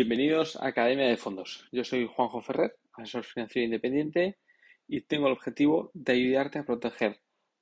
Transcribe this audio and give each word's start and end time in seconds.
Bienvenidos 0.00 0.54
a 0.54 0.68
Academia 0.68 1.08
de 1.08 1.16
Fondos. 1.16 1.66
Yo 1.72 1.82
soy 1.82 2.06
Juanjo 2.06 2.40
Ferrer, 2.40 2.76
asesor 2.92 3.24
financiero 3.24 3.64
independiente 3.64 4.38
y 4.86 5.00
tengo 5.00 5.26
el 5.26 5.32
objetivo 5.32 5.90
de 5.92 6.12
ayudarte 6.12 6.60
a 6.60 6.64
proteger 6.64 7.20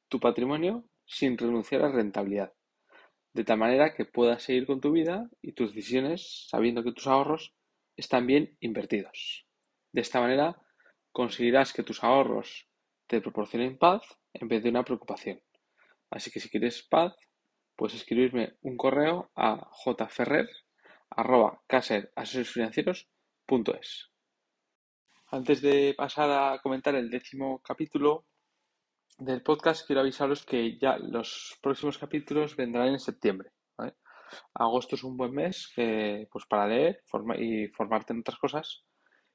tu 0.08 0.20
patrimonio 0.20 0.84
sin 1.06 1.38
renunciar 1.38 1.80
a 1.80 1.90
rentabilidad, 1.90 2.52
de 3.32 3.42
tal 3.42 3.56
manera 3.56 3.94
que 3.94 4.04
puedas 4.04 4.42
seguir 4.42 4.66
con 4.66 4.82
tu 4.82 4.92
vida 4.92 5.30
y 5.40 5.52
tus 5.52 5.74
decisiones 5.74 6.46
sabiendo 6.50 6.84
que 6.84 6.92
tus 6.92 7.06
ahorros 7.06 7.54
están 7.96 8.26
bien 8.26 8.54
invertidos. 8.60 9.46
De 9.92 10.02
esta 10.02 10.20
manera 10.20 10.60
conseguirás 11.12 11.72
que 11.72 11.84
tus 11.84 12.04
ahorros 12.04 12.68
te 13.06 13.22
proporcionen 13.22 13.78
paz 13.78 14.02
en 14.34 14.48
vez 14.48 14.62
de 14.62 14.68
una 14.68 14.84
preocupación. 14.84 15.40
Así 16.10 16.30
que 16.30 16.40
si 16.40 16.50
quieres 16.50 16.82
paz, 16.82 17.16
puedes 17.76 17.96
escribirme 17.96 18.58
un 18.60 18.76
correo 18.76 19.30
a 19.34 19.70
jferrer 20.10 20.50
arroba 21.10 21.60
es. 23.80 24.10
Antes 25.28 25.60
de 25.62 25.94
pasar 25.96 26.30
a 26.30 26.60
comentar 26.60 26.94
el 26.94 27.10
décimo 27.10 27.60
capítulo 27.62 28.26
del 29.18 29.42
podcast, 29.42 29.86
quiero 29.86 30.00
avisaros 30.02 30.44
que 30.44 30.78
ya 30.78 30.98
los 30.98 31.58
próximos 31.60 31.98
capítulos 31.98 32.56
vendrán 32.56 32.88
en 32.88 33.00
septiembre. 33.00 33.50
Agosto 34.54 34.96
es 34.96 35.04
un 35.04 35.16
buen 35.16 35.32
mes 35.32 35.72
pues 35.76 36.46
para 36.46 36.66
leer 36.66 37.02
y 37.38 37.68
formarte 37.68 38.12
en 38.12 38.20
otras 38.20 38.38
cosas. 38.38 38.84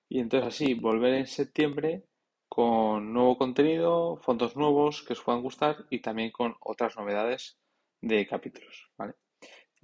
Y 0.09 0.19
entonces 0.19 0.47
así, 0.47 0.73
volver 0.73 1.13
en 1.13 1.27
septiembre 1.27 2.03
con 2.49 3.13
nuevo 3.13 3.37
contenido, 3.37 4.17
fondos 4.17 4.57
nuevos 4.57 5.03
que 5.03 5.13
os 5.13 5.21
puedan 5.21 5.41
gustar 5.41 5.85
y 5.89 6.01
también 6.01 6.31
con 6.31 6.55
otras 6.59 6.97
novedades 6.97 7.57
de 8.01 8.27
capítulos. 8.27 8.89
¿vale? 8.97 9.13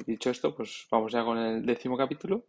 Dicho 0.05 0.29
esto, 0.29 0.55
pues 0.55 0.87
vamos 0.91 1.11
ya 1.11 1.25
con 1.25 1.39
el 1.39 1.65
décimo 1.65 1.97
capítulo. 1.97 2.45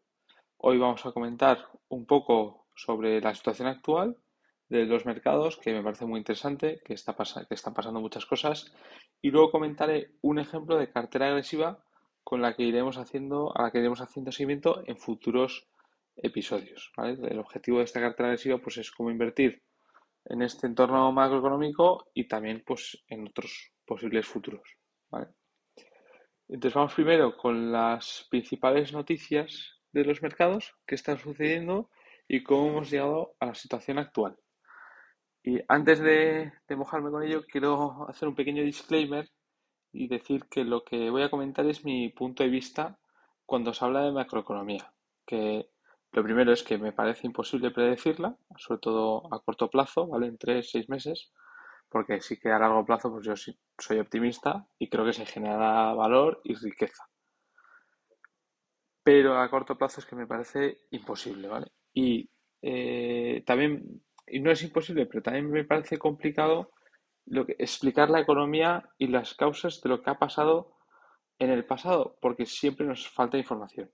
Hoy 0.59 0.77
vamos 0.77 1.07
a 1.07 1.13
comentar 1.13 1.67
un 1.89 2.05
poco 2.05 2.67
sobre 2.77 3.23
la 3.23 3.35
situación 3.35 3.69
actual 3.69 4.19
de 4.69 4.85
los 4.85 5.07
mercados, 5.07 5.57
que 5.57 5.73
me 5.73 5.83
parece 5.83 6.05
muy 6.05 6.19
interesante, 6.19 6.83
que, 6.85 6.93
está 6.93 7.17
están 7.49 7.73
pasando 7.73 8.01
muchas 8.01 8.27
cosas, 8.27 8.71
y 9.23 9.31
luego 9.31 9.51
comentaré 9.51 10.13
un 10.21 10.39
ejemplo 10.39 10.77
de 10.77 10.93
cartera 10.93 11.29
agresiva 11.29 11.83
con 12.23 12.43
la 12.43 12.55
que 12.55 12.65
iremos 12.65 12.99
haciendo, 12.99 13.57
a 13.57 13.63
la 13.63 13.71
que 13.71 13.79
iremos 13.79 14.03
haciendo 14.03 14.31
seguimiento 14.31 14.83
en 14.87 14.99
futuros 14.99 15.67
episodios. 16.17 16.93
El 16.99 17.39
objetivo 17.39 17.79
de 17.79 17.85
esta 17.85 18.01
cartera 18.01 18.29
agresiva 18.29 18.59
pues, 18.59 18.77
es 18.77 18.91
cómo 18.91 19.11
invertir 19.11 19.63
en 20.27 20.43
este 20.43 20.67
entorno 20.67 21.11
macroeconómico 21.13 22.11
y 22.13 22.29
también 22.29 22.63
pues, 22.67 23.03
en 23.09 23.27
otros 23.27 23.73
posibles 23.87 24.27
futuros. 24.27 24.69
¿vale? 25.09 25.29
Entonces 26.49 26.75
vamos 26.75 26.95
primero 26.95 27.37
con 27.37 27.71
las 27.71 28.27
principales 28.31 28.93
noticias 28.93 29.79
de 29.93 30.05
los 30.05 30.23
mercados, 30.23 30.75
qué 30.87 30.95
están 30.95 31.19
sucediendo 31.19 31.91
y 32.27 32.43
cómo 32.43 32.69
hemos 32.69 32.91
llegado 32.91 33.35
a 33.39 33.47
la 33.47 33.55
situación 33.55 33.99
actual. 33.99 34.37
Y 35.43 35.61
antes 35.69 36.01
de, 36.01 36.53
mojarme 36.71 37.11
con 37.11 37.23
ello, 37.23 37.45
quiero 37.47 38.09
hacer 38.09 38.29
un 38.29 38.35
pequeño 38.35 38.63
disclaimer 38.63 39.31
y 39.93 40.09
decir 40.09 40.47
que 40.51 40.65
lo 40.65 40.85
que 40.85 41.11
voy 41.11 41.23
a 41.23 41.31
comentar 41.31 41.67
es 41.67 41.85
mi 41.85 42.09
punto 42.11 42.43
de 42.43 42.51
vista 42.51 42.99
cuando 43.45 43.75
se 43.75 43.85
habla 43.85 44.03
de 44.03 44.13
macroeconomía. 44.13 44.93
Que 45.27 45.69
lo 46.13 46.23
primero 46.23 46.53
es 46.53 46.63
que 46.63 46.79
me 46.79 46.93
parece 46.93 47.27
imposible 47.27 47.71
predecirla, 47.71 48.37
sobre 48.57 48.81
todo 48.81 49.35
a 49.35 49.41
corto 49.41 49.69
plazo, 49.69 50.07
¿vale? 50.07 50.27
En 50.27 50.39
tres, 50.39 50.71
seis 50.71 50.89
meses 50.89 51.31
porque 51.89 52.21
sí 52.21 52.39
que 52.39 52.51
a 52.51 52.59
largo 52.59 52.85
plazo 52.85 53.11
pues 53.11 53.25
yo 53.25 53.35
soy 53.79 53.99
optimista 53.99 54.67
y 54.79 54.89
creo 54.89 55.05
que 55.05 55.13
se 55.13 55.27
generará 55.27 55.95
valor 55.95 56.41
y 56.45 56.55
riqueza. 56.55 57.05
Pero 59.03 59.41
a 59.41 59.49
corto 59.49 59.79
plazo 59.79 60.01
es 60.01 60.07
que 60.07 60.17
me 60.17 60.27
parece 60.27 60.79
imposible, 60.91 61.49
¿vale? 61.49 61.69
Y 61.95 62.29
eh, 62.61 63.43
también, 63.47 64.03
y 64.27 64.41
no 64.41 64.51
es 64.51 64.63
imposible, 64.63 65.07
pero 65.07 65.23
también 65.23 65.51
me 65.51 65.65
parece 65.65 65.99
complicado 65.99 66.73
lo 67.25 67.47
que, 67.47 67.57
explicar 67.59 68.11
la 68.11 68.21
economía 68.21 68.89
y 68.99 69.07
las 69.09 69.35
causas 69.35 69.81
de 69.81 69.89
lo 69.89 70.03
que 70.03 70.11
ha 70.11 70.19
pasado 70.19 70.77
en 71.39 71.51
el 71.51 71.65
pasado, 71.65 72.19
porque 72.21 72.47
siempre 72.47 72.87
nos 72.87 73.09
falta 73.09 73.39
información. 73.39 73.91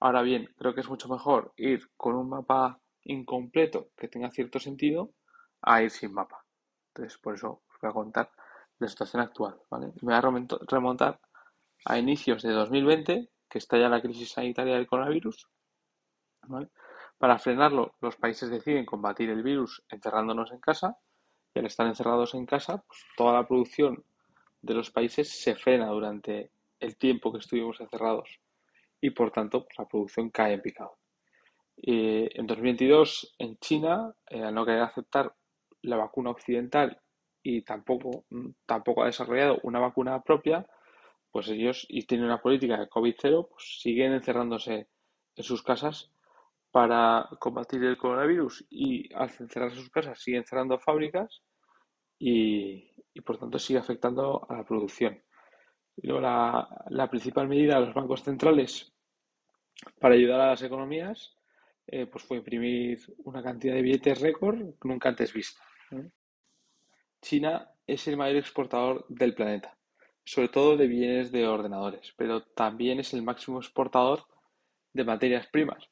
Ahora 0.00 0.22
bien, 0.22 0.54
creo 0.58 0.74
que 0.74 0.80
es 0.80 0.88
mucho 0.88 1.08
mejor 1.08 1.52
ir 1.56 1.88
con 1.96 2.14
un 2.14 2.28
mapa 2.28 2.80
incompleto 3.04 3.90
que 3.96 4.08
tenga 4.08 4.30
cierto 4.30 4.58
sentido 4.58 5.12
a 5.62 5.82
ir 5.82 5.90
sin 5.90 6.12
mapa. 6.12 6.44
Entonces, 6.98 7.18
por 7.18 7.34
eso 7.34 7.62
os 7.70 7.80
voy 7.80 7.90
a 7.90 7.94
contar 7.94 8.30
la 8.80 8.88
situación 8.88 9.22
actual. 9.22 9.56
¿vale? 9.70 9.92
Me 10.02 10.12
voy 10.12 10.14
a 10.14 10.46
remontar 10.66 11.20
a 11.84 11.96
inicios 11.96 12.42
de 12.42 12.50
2020, 12.50 13.30
que 13.48 13.58
está 13.58 13.78
ya 13.78 13.88
la 13.88 14.02
crisis 14.02 14.32
sanitaria 14.32 14.74
del 14.74 14.88
coronavirus. 14.88 15.48
Para 17.16 17.38
frenarlo, 17.38 17.94
los 18.00 18.16
países 18.16 18.50
deciden 18.50 18.84
combatir 18.84 19.30
el 19.30 19.44
virus 19.44 19.84
encerrándonos 19.88 20.50
en 20.50 20.58
casa. 20.58 20.98
Y 21.54 21.60
al 21.60 21.66
estar 21.66 21.86
encerrados 21.86 22.34
en 22.34 22.46
casa, 22.46 22.82
pues, 22.86 23.06
toda 23.16 23.32
la 23.32 23.46
producción 23.46 24.04
de 24.60 24.74
los 24.74 24.90
países 24.90 25.30
se 25.30 25.54
frena 25.54 25.86
durante 25.86 26.50
el 26.80 26.96
tiempo 26.96 27.30
que 27.30 27.38
estuvimos 27.38 27.80
encerrados 27.80 28.40
y 29.00 29.10
por 29.10 29.30
tanto 29.30 29.64
pues, 29.64 29.78
la 29.78 29.86
producción 29.86 30.30
cae 30.30 30.54
en 30.54 30.62
picado. 30.62 30.98
en 31.76 32.46
2022 32.46 33.36
en 33.38 33.56
China, 33.58 34.12
eh, 34.26 34.42
al 34.42 34.54
no 34.54 34.66
querer 34.66 34.82
aceptar 34.82 35.32
la 35.82 35.96
vacuna 35.96 36.30
occidental 36.30 37.00
y 37.42 37.62
tampoco, 37.62 38.24
tampoco 38.66 39.02
ha 39.02 39.06
desarrollado 39.06 39.58
una 39.62 39.78
vacuna 39.80 40.22
propia, 40.22 40.66
pues 41.30 41.48
ellos, 41.48 41.86
y 41.88 42.06
tienen 42.06 42.26
una 42.26 42.42
política 42.42 42.78
de 42.78 42.88
COVID-0, 42.88 43.48
pues 43.48 43.78
siguen 43.80 44.12
encerrándose 44.12 44.88
en 45.36 45.44
sus 45.44 45.62
casas 45.62 46.10
para 46.70 47.28
combatir 47.38 47.82
el 47.84 47.96
coronavirus 47.96 48.66
y 48.68 49.12
al 49.14 49.30
encerrarse 49.38 49.76
sus 49.76 49.90
casas 49.90 50.20
siguen 50.20 50.44
cerrando 50.44 50.78
fábricas 50.78 51.42
y, 52.18 52.92
por 53.24 53.38
tanto 53.38 53.58
sigue 53.58 53.78
afectando 53.78 54.46
a 54.48 54.56
la 54.58 54.64
producción. 54.64 55.22
luego 56.02 56.20
la, 56.20 56.68
la, 56.90 57.08
principal 57.08 57.48
medida 57.48 57.78
de 57.78 57.86
los 57.86 57.94
bancos 57.94 58.22
centrales 58.22 58.92
para 60.00 60.14
ayudar 60.14 60.40
a 60.40 60.50
las 60.50 60.62
economías 60.62 61.34
eh, 61.86 62.06
pues 62.06 62.22
fue 62.24 62.36
imprimir 62.36 63.00
una 63.24 63.42
cantidad 63.42 63.74
de 63.74 63.82
billetes 63.82 64.20
récord 64.20 64.58
nunca 64.84 65.08
antes 65.08 65.32
vista. 65.32 65.62
China 67.20 67.70
es 67.86 68.06
el 68.08 68.16
mayor 68.16 68.36
exportador 68.36 69.06
del 69.08 69.34
planeta, 69.34 69.76
sobre 70.24 70.48
todo 70.48 70.76
de 70.76 70.86
bienes 70.86 71.32
de 71.32 71.46
ordenadores, 71.46 72.12
pero 72.16 72.42
también 72.42 73.00
es 73.00 73.12
el 73.14 73.22
máximo 73.22 73.58
exportador 73.58 74.26
de 74.92 75.04
materias 75.04 75.46
primas. 75.46 75.88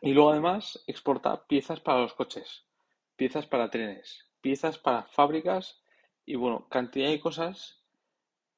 Y 0.00 0.12
luego 0.12 0.30
además 0.30 0.82
exporta 0.86 1.46
piezas 1.46 1.80
para 1.80 2.00
los 2.00 2.14
coches, 2.14 2.66
piezas 3.16 3.46
para 3.46 3.70
trenes, 3.70 4.28
piezas 4.40 4.78
para 4.78 5.04
fábricas 5.04 5.82
y 6.26 6.36
bueno, 6.36 6.68
cantidad 6.68 7.08
de 7.08 7.20
cosas, 7.20 7.82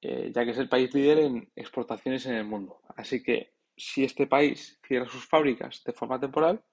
eh, 0.01 0.33
ya 0.34 0.45
que 0.45 0.51
es 0.51 0.59
el 0.59 0.69
país 0.69 0.93
líder 0.95 1.19
en 1.19 1.51
exportaciones 1.55 2.27
en 2.27 2.34
el 2.34 2.45
mundo. 2.45 2.81
Así 2.97 3.23
que 3.23 3.55
si 3.77 4.05
este 4.05 4.27
país 4.27 4.81
cierra 4.87 5.09
sus 5.09 5.27
fábricas 5.27 5.83
de 5.84 5.93
forma 5.93 6.19
temporal, 6.19 6.65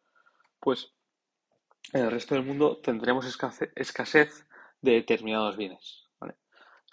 pues 0.60 0.94
en 1.92 2.06
el 2.06 2.12
resto 2.12 2.36
del 2.36 2.46
mundo 2.46 2.78
tendremos 2.78 3.26
escasez 3.76 4.48
de 4.82 4.92
determinados 4.92 5.58
bienes. 5.58 6.04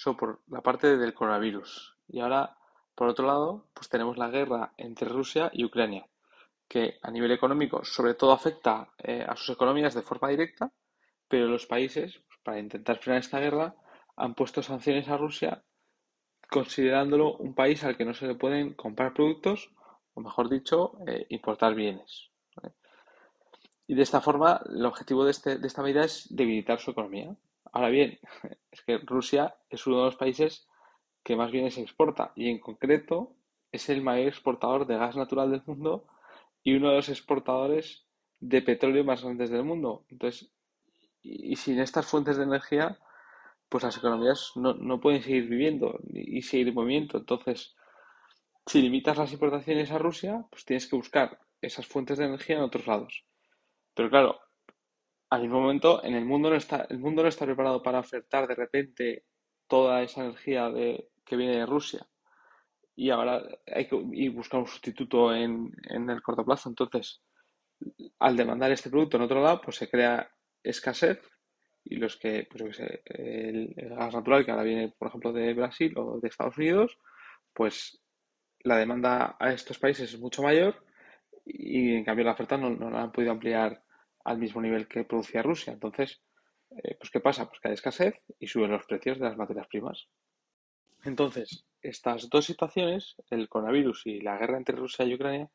Eso 0.01 0.17
por 0.17 0.41
la 0.49 0.63
parte 0.63 0.97
del 0.97 1.13
coronavirus. 1.13 1.95
Y 2.09 2.21
ahora, 2.21 2.57
por 2.95 3.09
otro 3.09 3.27
lado, 3.27 3.67
pues 3.75 3.91
tenemos 3.91 4.17
la 4.17 4.31
guerra 4.31 4.73
entre 4.79 5.11
Rusia 5.11 5.51
y 5.53 5.63
Ucrania, 5.63 6.07
que 6.67 6.99
a 7.03 7.11
nivel 7.11 7.33
económico 7.33 7.85
sobre 7.85 8.15
todo 8.15 8.33
afecta 8.33 8.89
eh, 8.97 9.27
a 9.29 9.37
sus 9.37 9.51
economías 9.51 9.93
de 9.93 10.01
forma 10.01 10.31
directa, 10.31 10.73
pero 11.29 11.49
los 11.49 11.67
países, 11.67 12.19
pues, 12.27 12.39
para 12.43 12.59
intentar 12.59 12.97
frenar 12.99 13.21
esta 13.21 13.41
guerra, 13.41 13.75
han 14.17 14.35
puesto 14.35 14.63
sanciones 14.63 15.07
a 15.09 15.19
Rusia 15.19 15.63
considerándolo 16.49 17.37
un 17.37 17.55
país 17.55 17.85
al 17.85 17.99
que 17.99 18.07
no 18.07 18.15
se 18.15 18.27
le 18.27 18.35
pueden 18.35 18.73
comprar 18.73 19.13
productos, 19.13 19.71
o 20.15 20.23
mejor 20.23 20.49
dicho, 20.49 20.99
eh, 21.07 21.27
importar 21.29 21.75
bienes. 21.75 22.30
Y 23.91 23.97
de 23.97 24.05
esta 24.05 24.21
forma, 24.21 24.63
el 24.73 24.87
objetivo 24.87 25.25
de, 25.25 25.33
este, 25.33 25.59
de 25.59 25.67
esta 25.67 25.83
medida 25.83 26.05
es 26.05 26.29
debilitar 26.31 26.79
su 26.79 26.93
economía. 26.93 27.35
Ahora 27.73 27.89
bien, 27.89 28.21
es 28.71 28.83
que 28.83 28.99
Rusia 28.99 29.57
es 29.69 29.85
uno 29.85 29.99
de 29.99 30.05
los 30.05 30.15
países 30.15 30.69
que 31.25 31.35
más 31.35 31.51
bienes 31.51 31.77
exporta 31.77 32.31
y 32.37 32.51
en 32.51 32.61
concreto 32.61 33.35
es 33.73 33.89
el 33.89 34.01
mayor 34.01 34.29
exportador 34.29 34.87
de 34.87 34.97
gas 34.97 35.17
natural 35.17 35.51
del 35.51 35.65
mundo 35.67 36.07
y 36.63 36.75
uno 36.75 36.91
de 36.91 36.95
los 36.95 37.09
exportadores 37.09 38.07
de 38.39 38.63
petróleo 38.63 39.03
más 39.03 39.25
grandes 39.25 39.51
del 39.51 39.65
mundo. 39.65 40.05
Entonces, 40.09 40.53
y, 41.21 41.57
sin 41.57 41.81
estas 41.81 42.07
fuentes 42.07 42.37
de 42.37 42.45
energía, 42.45 42.97
pues 43.69 43.83
las 43.83 43.97
economías 43.97 44.53
no, 44.55 45.01
pueden 45.01 45.21
seguir 45.21 45.49
viviendo 45.49 45.99
y, 46.13 46.43
seguir 46.43 46.69
en 46.69 46.75
movimiento. 46.75 47.19
Entonces, 47.19 47.75
si 48.67 48.83
limitas 48.83 49.19
las 49.19 49.33
importaciones 49.33 49.91
a 49.91 49.99
Rusia, 49.99 50.47
pues 50.49 50.65
tienes 50.65 50.87
que 50.87 50.95
buscar 50.95 51.41
esas 51.61 51.89
fuentes 51.89 52.19
de 52.19 52.27
energía 52.27 52.55
en 52.55 52.63
otros 52.63 52.87
lados. 52.87 53.25
Pero 53.95 54.11
claro, 54.11 54.41
al 55.31 55.43
mismo 55.43 55.61
momento, 55.61 56.03
en 56.05 56.15
el 56.15 56.25
mundo 56.25 56.51
no 56.51 56.57
está, 56.57 56.87
el 56.91 56.99
mundo 56.99 57.23
no 57.23 57.29
está 57.29 57.45
preparado 57.45 57.83
para 57.83 58.01
ofertar 58.01 58.47
de 58.47 58.55
repente 58.55 59.25
toda 59.69 60.03
esa 60.03 60.23
energía 60.23 60.71
de, 60.71 61.11
que 61.25 61.37
viene 61.37 61.57
de 61.59 61.67
Rusia. 61.67 62.07
y 62.97 63.11
ahora 63.11 63.43
hay 63.67 63.87
que 63.89 63.97
y 64.13 64.29
buscar 64.29 64.61
un 64.61 64.67
sustituto 64.67 65.35
en, 65.35 65.73
en 65.89 66.11
el 66.11 66.23
corto 66.23 66.45
plazo. 66.45 66.69
Entonces, 66.69 67.23
al 68.19 68.37
demandar 68.37 68.71
este 68.73 68.91
producto 68.91 69.17
en 69.17 69.23
otro 69.25 69.43
lado, 69.43 69.61
pues 69.63 69.77
se 69.77 69.89
crea 69.89 70.31
escasez 70.63 71.21
y 71.85 71.97
los 71.97 72.17
que, 72.17 72.47
pues 72.51 72.63
que 72.63 72.73
sé, 72.73 73.03
el, 73.07 73.75
gas 73.75 74.15
natural 74.15 74.45
que 74.45 74.51
ahora 74.51 74.63
viene, 74.65 74.95
por 74.99 75.09
ejemplo, 75.09 75.33
de 75.33 75.55
Brasil 75.55 75.95
o 75.97 76.21
de 76.21 76.29
Estados 76.29 76.59
Unidos, 76.59 76.99
pues 77.53 78.03
la 78.61 78.77
demanda 78.77 79.37
a 79.39 79.53
estos 79.53 79.79
países 79.79 80.13
es 80.13 80.21
mucho 80.21 80.43
mayor 80.43 80.85
y 81.53 81.95
en 81.95 82.05
cambio 82.05 82.25
la 82.25 82.33
oferta 82.33 82.57
no, 82.57 82.91
la 82.91 83.03
han 83.03 83.13
podido 83.13 83.33
ampliar 83.33 83.83
al 84.25 84.39
mismo 84.39 84.61
nivel 84.61 84.89
que 84.89 85.05
producía 85.05 85.43
Rusia. 85.43 85.73
Entonces, 85.73 86.23
eh, 86.71 86.97
pues 86.99 87.11
¿qué 87.11 87.21
pasa? 87.21 87.49
Pues 87.49 87.61
que 87.61 87.69
hay 87.69 87.75
escasez 87.75 88.15
y 88.39 88.47
suben 88.47 88.71
los 88.71 88.85
precios 88.87 89.19
de 89.19 89.25
las 89.25 89.37
materias 89.37 89.67
primas. 89.69 90.09
Entonces, 91.05 91.65
estas 91.83 92.29
dos 92.29 92.45
situaciones, 92.45 93.17
el 93.31 93.49
coronavirus 93.49 94.07
y 94.07 94.21
la 94.21 94.37
guerra 94.37 94.59
entre 94.59 94.77
Rusia 94.77 95.05
y 95.05 95.15
Ucrania, 95.15 95.51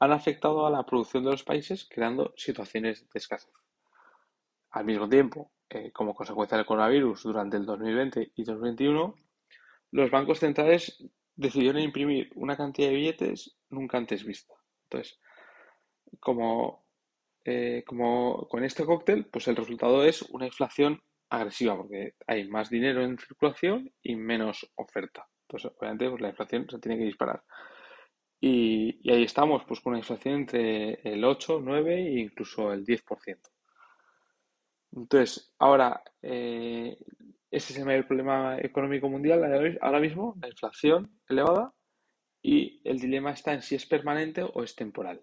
han 0.00 0.12
afectado 0.12 0.66
a 0.66 0.70
la 0.70 0.84
producción 0.84 1.24
de 1.24 1.30
los 1.30 1.44
países 1.44 1.88
creando 1.88 2.34
situaciones 2.36 3.08
de 3.12 3.18
escasez. 3.18 3.52
Al 4.70 4.84
mismo 4.84 5.08
tiempo, 5.08 5.52
eh, 5.70 5.92
como 5.92 6.14
consecuencia 6.14 6.56
del 6.56 6.66
coronavirus 6.66 7.22
durante 7.22 7.56
el 7.56 7.64
2020 7.64 8.32
y 8.34 8.44
2021, 8.44 9.14
los 9.92 10.10
bancos 10.10 10.40
centrales 10.40 11.04
decidieron 11.36 11.80
imprimir 11.80 12.30
una 12.34 12.56
cantidad 12.56 12.88
de 12.88 12.94
billetes 12.96 13.56
nunca 13.70 13.98
antes 13.98 14.24
vista. 14.24 14.54
Entonces, 14.92 15.18
como, 16.20 16.84
eh, 17.44 17.82
como 17.86 18.46
con 18.48 18.62
este 18.64 18.84
cóctel, 18.84 19.26
pues 19.26 19.48
el 19.48 19.56
resultado 19.56 20.04
es 20.04 20.22
una 20.22 20.46
inflación 20.46 21.02
agresiva, 21.30 21.76
porque 21.76 22.14
hay 22.26 22.46
más 22.48 22.68
dinero 22.68 23.02
en 23.02 23.18
circulación 23.18 23.90
y 24.02 24.16
menos 24.16 24.70
oferta. 24.76 25.26
Entonces, 25.48 25.72
obviamente, 25.78 26.10
pues 26.10 26.20
la 26.20 26.28
inflación 26.28 26.66
se 26.68 26.78
tiene 26.78 26.98
que 26.98 27.04
disparar. 27.04 27.42
Y, 28.40 29.10
ahí 29.10 29.22
estamos, 29.22 29.64
pues 29.66 29.80
con 29.80 29.92
una 29.92 30.00
inflación 30.00 30.34
entre 30.34 31.00
el 31.04 31.24
8, 31.24 31.60
9 31.62 31.94
e 31.94 32.20
incluso 32.20 32.72
el 32.72 32.84
10%. 32.84 33.50
Entonces, 34.94 35.54
ahora, 35.58 36.02
eh, 36.20 36.98
ese 37.50 37.72
es 37.72 37.78
el 37.78 37.86
mayor 37.86 38.06
problema 38.06 38.58
económico 38.58 39.08
mundial 39.08 39.78
ahora 39.80 40.00
mismo, 40.00 40.36
la 40.40 40.48
inflación 40.48 41.18
elevada, 41.28 41.72
y 42.42 42.80
el 42.84 42.98
dilema 42.98 43.30
está 43.30 43.52
en 43.52 43.62
si 43.62 43.76
es 43.76 43.86
permanente 43.86 44.42
o 44.42 44.62
es 44.62 44.74
temporal. 44.74 45.22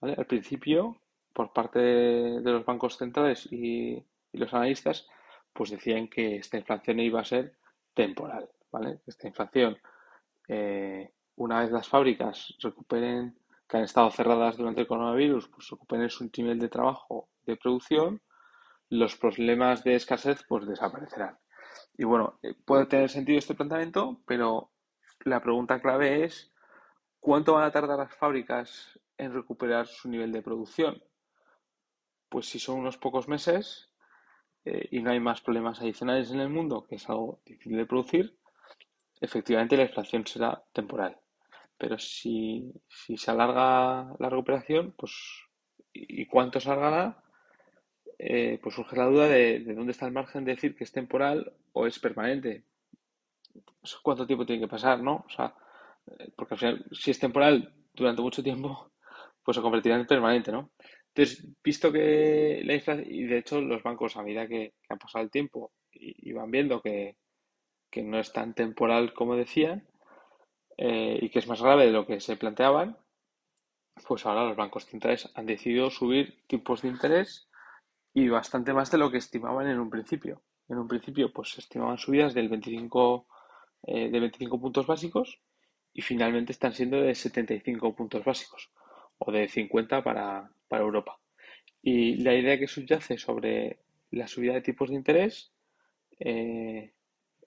Al 0.00 0.26
principio, 0.26 0.96
por 1.32 1.52
parte 1.52 1.78
de, 1.80 2.40
los 2.40 2.64
bancos 2.64 2.96
centrales 2.96 3.48
y, 3.50 4.04
los 4.32 4.54
analistas, 4.54 5.06
pues 5.52 5.70
decían 5.70 6.08
que 6.08 6.36
esta 6.36 6.56
inflación 6.56 7.00
iba 7.00 7.20
a 7.20 7.24
ser 7.24 7.58
temporal, 7.92 8.48
¿vale? 8.70 9.00
Esta 9.06 9.28
inflación, 9.28 9.76
eh, 10.48 11.12
una 11.36 11.60
vez 11.60 11.70
las 11.70 11.88
fábricas 11.88 12.54
recuperen, 12.60 13.36
que 13.68 13.76
han 13.76 13.84
estado 13.84 14.10
cerradas 14.10 14.56
durante 14.56 14.80
el 14.82 14.86
coronavirus, 14.86 15.48
pues 15.48 15.68
recuperen 15.68 16.08
su 16.08 16.30
nivel 16.36 16.58
de 16.58 16.70
trabajo, 16.70 17.28
de 17.44 17.56
producción, 17.56 18.22
los 18.88 19.16
problemas 19.16 19.84
de 19.84 19.94
escasez 19.96 20.44
pues 20.48 20.66
desaparecerán. 20.66 21.38
Y 21.96 22.04
bueno, 22.04 22.38
eh, 22.42 22.54
puede 22.64 22.86
tener 22.86 23.10
sentido 23.10 23.38
este 23.38 23.54
planteamiento, 23.54 24.20
pero 24.26 24.70
la 25.24 25.40
pregunta 25.42 25.80
clave 25.80 26.24
es 26.24 26.51
¿cuánto 27.22 27.54
van 27.54 27.64
a 27.64 27.70
tardar 27.70 27.98
las 27.98 28.14
fábricas 28.16 28.98
en 29.16 29.32
recuperar 29.32 29.86
su 29.86 30.08
nivel 30.08 30.32
de 30.32 30.42
producción? 30.42 31.02
Pues 32.28 32.46
si 32.46 32.58
son 32.58 32.80
unos 32.80 32.98
pocos 32.98 33.28
meses 33.28 33.90
eh, 34.64 34.88
y 34.90 35.00
no 35.00 35.12
hay 35.12 35.20
más 35.20 35.40
problemas 35.40 35.80
adicionales 35.80 36.32
en 36.32 36.40
el 36.40 36.48
mundo, 36.48 36.84
que 36.86 36.96
es 36.96 37.08
algo 37.08 37.40
difícil 37.46 37.76
de 37.76 37.86
producir, 37.86 38.36
efectivamente 39.20 39.76
la 39.76 39.84
inflación 39.84 40.26
será 40.26 40.64
temporal. 40.72 41.16
Pero 41.78 41.96
si, 41.98 42.72
se 42.88 43.30
alarga 43.30 44.14
la 44.18 44.28
recuperación, 44.28 44.92
pues 44.98 45.12
¿y 45.92 46.26
cuánto 46.26 46.58
se 46.58 46.70
alargará? 46.70 47.22
Eh, 48.18 48.58
pues 48.62 48.74
surge 48.74 48.96
la 48.96 49.06
duda 49.06 49.28
de, 49.28 49.60
dónde 49.60 49.92
está 49.92 50.06
el 50.06 50.12
margen 50.12 50.44
de 50.44 50.54
decir 50.54 50.76
que 50.76 50.84
es 50.84 50.92
temporal 50.92 51.52
o 51.72 51.86
es 51.86 52.00
permanente. 52.00 52.64
¿Cuánto 54.02 54.26
tiempo 54.26 54.44
tiene 54.44 54.62
que 54.62 54.68
pasar, 54.68 55.00
no? 55.00 55.24
O 55.26 55.30
sea, 55.30 55.54
porque 56.36 56.54
al 56.54 56.60
final, 56.60 56.86
si 56.92 57.10
es 57.10 57.18
temporal 57.18 57.74
durante 57.92 58.22
mucho 58.22 58.42
tiempo, 58.42 58.92
pues 59.44 59.56
se 59.56 59.62
convertirá 59.62 59.96
en 59.96 60.06
permanente, 60.06 60.52
¿no? 60.52 60.70
Entonces, 61.14 61.46
visto 61.62 61.92
que 61.92 62.62
la 62.64 62.74
inflación, 62.74 63.06
y 63.08 63.24
de 63.24 63.38
hecho 63.38 63.60
los 63.60 63.82
bancos 63.82 64.16
a 64.16 64.22
medida 64.22 64.48
que, 64.48 64.74
ha 64.88 64.96
pasado 64.96 65.24
el 65.24 65.30
tiempo 65.30 65.72
y, 65.92 66.32
van 66.32 66.50
viendo 66.50 66.80
que, 66.80 67.16
no 67.96 68.18
es 68.18 68.32
tan 68.32 68.54
temporal 68.54 69.12
como 69.12 69.36
decían 69.36 69.86
eh, 70.78 71.18
y 71.20 71.28
que 71.28 71.40
es 71.40 71.46
más 71.46 71.60
grave 71.60 71.84
de 71.84 71.92
lo 71.92 72.06
que 72.06 72.20
se 72.20 72.38
planteaban, 72.38 72.96
pues 74.06 74.24
ahora 74.24 74.46
los 74.46 74.56
bancos 74.56 74.86
centrales 74.86 75.30
han 75.34 75.44
decidido 75.44 75.90
subir 75.90 76.42
tipos 76.46 76.80
de 76.80 76.88
interés 76.88 77.50
y 78.14 78.28
bastante 78.28 78.72
más 78.72 78.90
de 78.90 78.98
lo 78.98 79.10
que 79.10 79.18
estimaban 79.18 79.66
en 79.68 79.78
un 79.78 79.90
principio. 79.90 80.42
En 80.68 80.78
un 80.78 80.88
principio, 80.88 81.30
pues 81.32 81.58
estimaban 81.58 81.98
subidas 81.98 82.32
del 82.32 82.48
25, 82.48 83.26
eh, 83.82 84.08
de 84.10 84.20
25 84.20 84.58
puntos 84.58 84.86
básicos 84.86 85.42
y 85.94 86.02
finalmente 86.02 86.52
están 86.52 86.72
siendo 86.72 87.00
de 87.00 87.14
75 87.14 87.94
puntos 87.94 88.24
básicos 88.24 88.70
o 89.18 89.30
de 89.30 89.48
50 89.48 90.02
para, 90.02 90.50
para 90.68 90.82
Europa. 90.82 91.18
Y 91.82 92.16
la 92.22 92.34
idea 92.34 92.58
que 92.58 92.68
subyace 92.68 93.18
sobre 93.18 93.80
la 94.10 94.28
subida 94.28 94.54
de 94.54 94.62
tipos 94.62 94.90
de 94.90 94.96
interés 94.96 95.52
eh, 96.18 96.92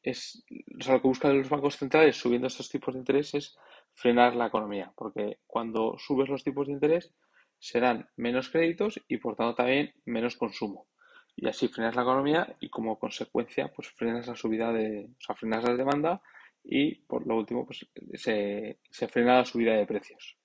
es, 0.04 0.44
o 0.80 0.84
sea, 0.84 0.96
lo 0.96 1.02
que 1.02 1.08
buscan 1.08 1.38
los 1.38 1.50
bancos 1.50 1.78
centrales 1.78 2.18
subiendo 2.18 2.48
estos 2.48 2.70
tipos 2.70 2.94
de 2.94 3.00
interés 3.00 3.34
es 3.34 3.58
frenar 3.94 4.36
la 4.36 4.48
economía, 4.48 4.92
porque 4.96 5.40
cuando 5.48 5.96
subes 5.98 6.30
los 6.30 6.44
tipos 6.44 6.68
de 6.68 6.74
interés 6.74 7.14
serán 7.58 8.10
menos 8.18 8.50
créditos 8.50 9.02
y 9.08 9.18
por 9.18 9.36
tanto 9.36 9.56
también 9.56 9.94
menos 10.06 10.36
consumo. 10.36 10.88
Y 11.36 11.48
así 11.48 11.68
frenas 11.68 11.96
la 11.96 12.04
economía 12.04 12.56
y 12.60 12.70
como 12.70 13.00
consecuencia 13.00 13.72
pues 13.74 13.90
frenas 13.90 14.28
la 14.28 14.36
subida 14.36 14.72
de, 14.72 15.10
o 15.18 15.22
sea, 15.22 15.36
frenas 15.36 15.64
la 15.64 15.76
demanda 15.76 16.22
y 16.66 16.96
por 17.02 17.26
lo 17.28 17.38
último 17.38 17.66
pues 17.66 17.86
se, 18.16 18.80
se 18.90 19.08
frena 19.08 19.38
la 19.38 19.46
subida 19.46 19.74
de 19.74 19.86
precios. 19.86 20.38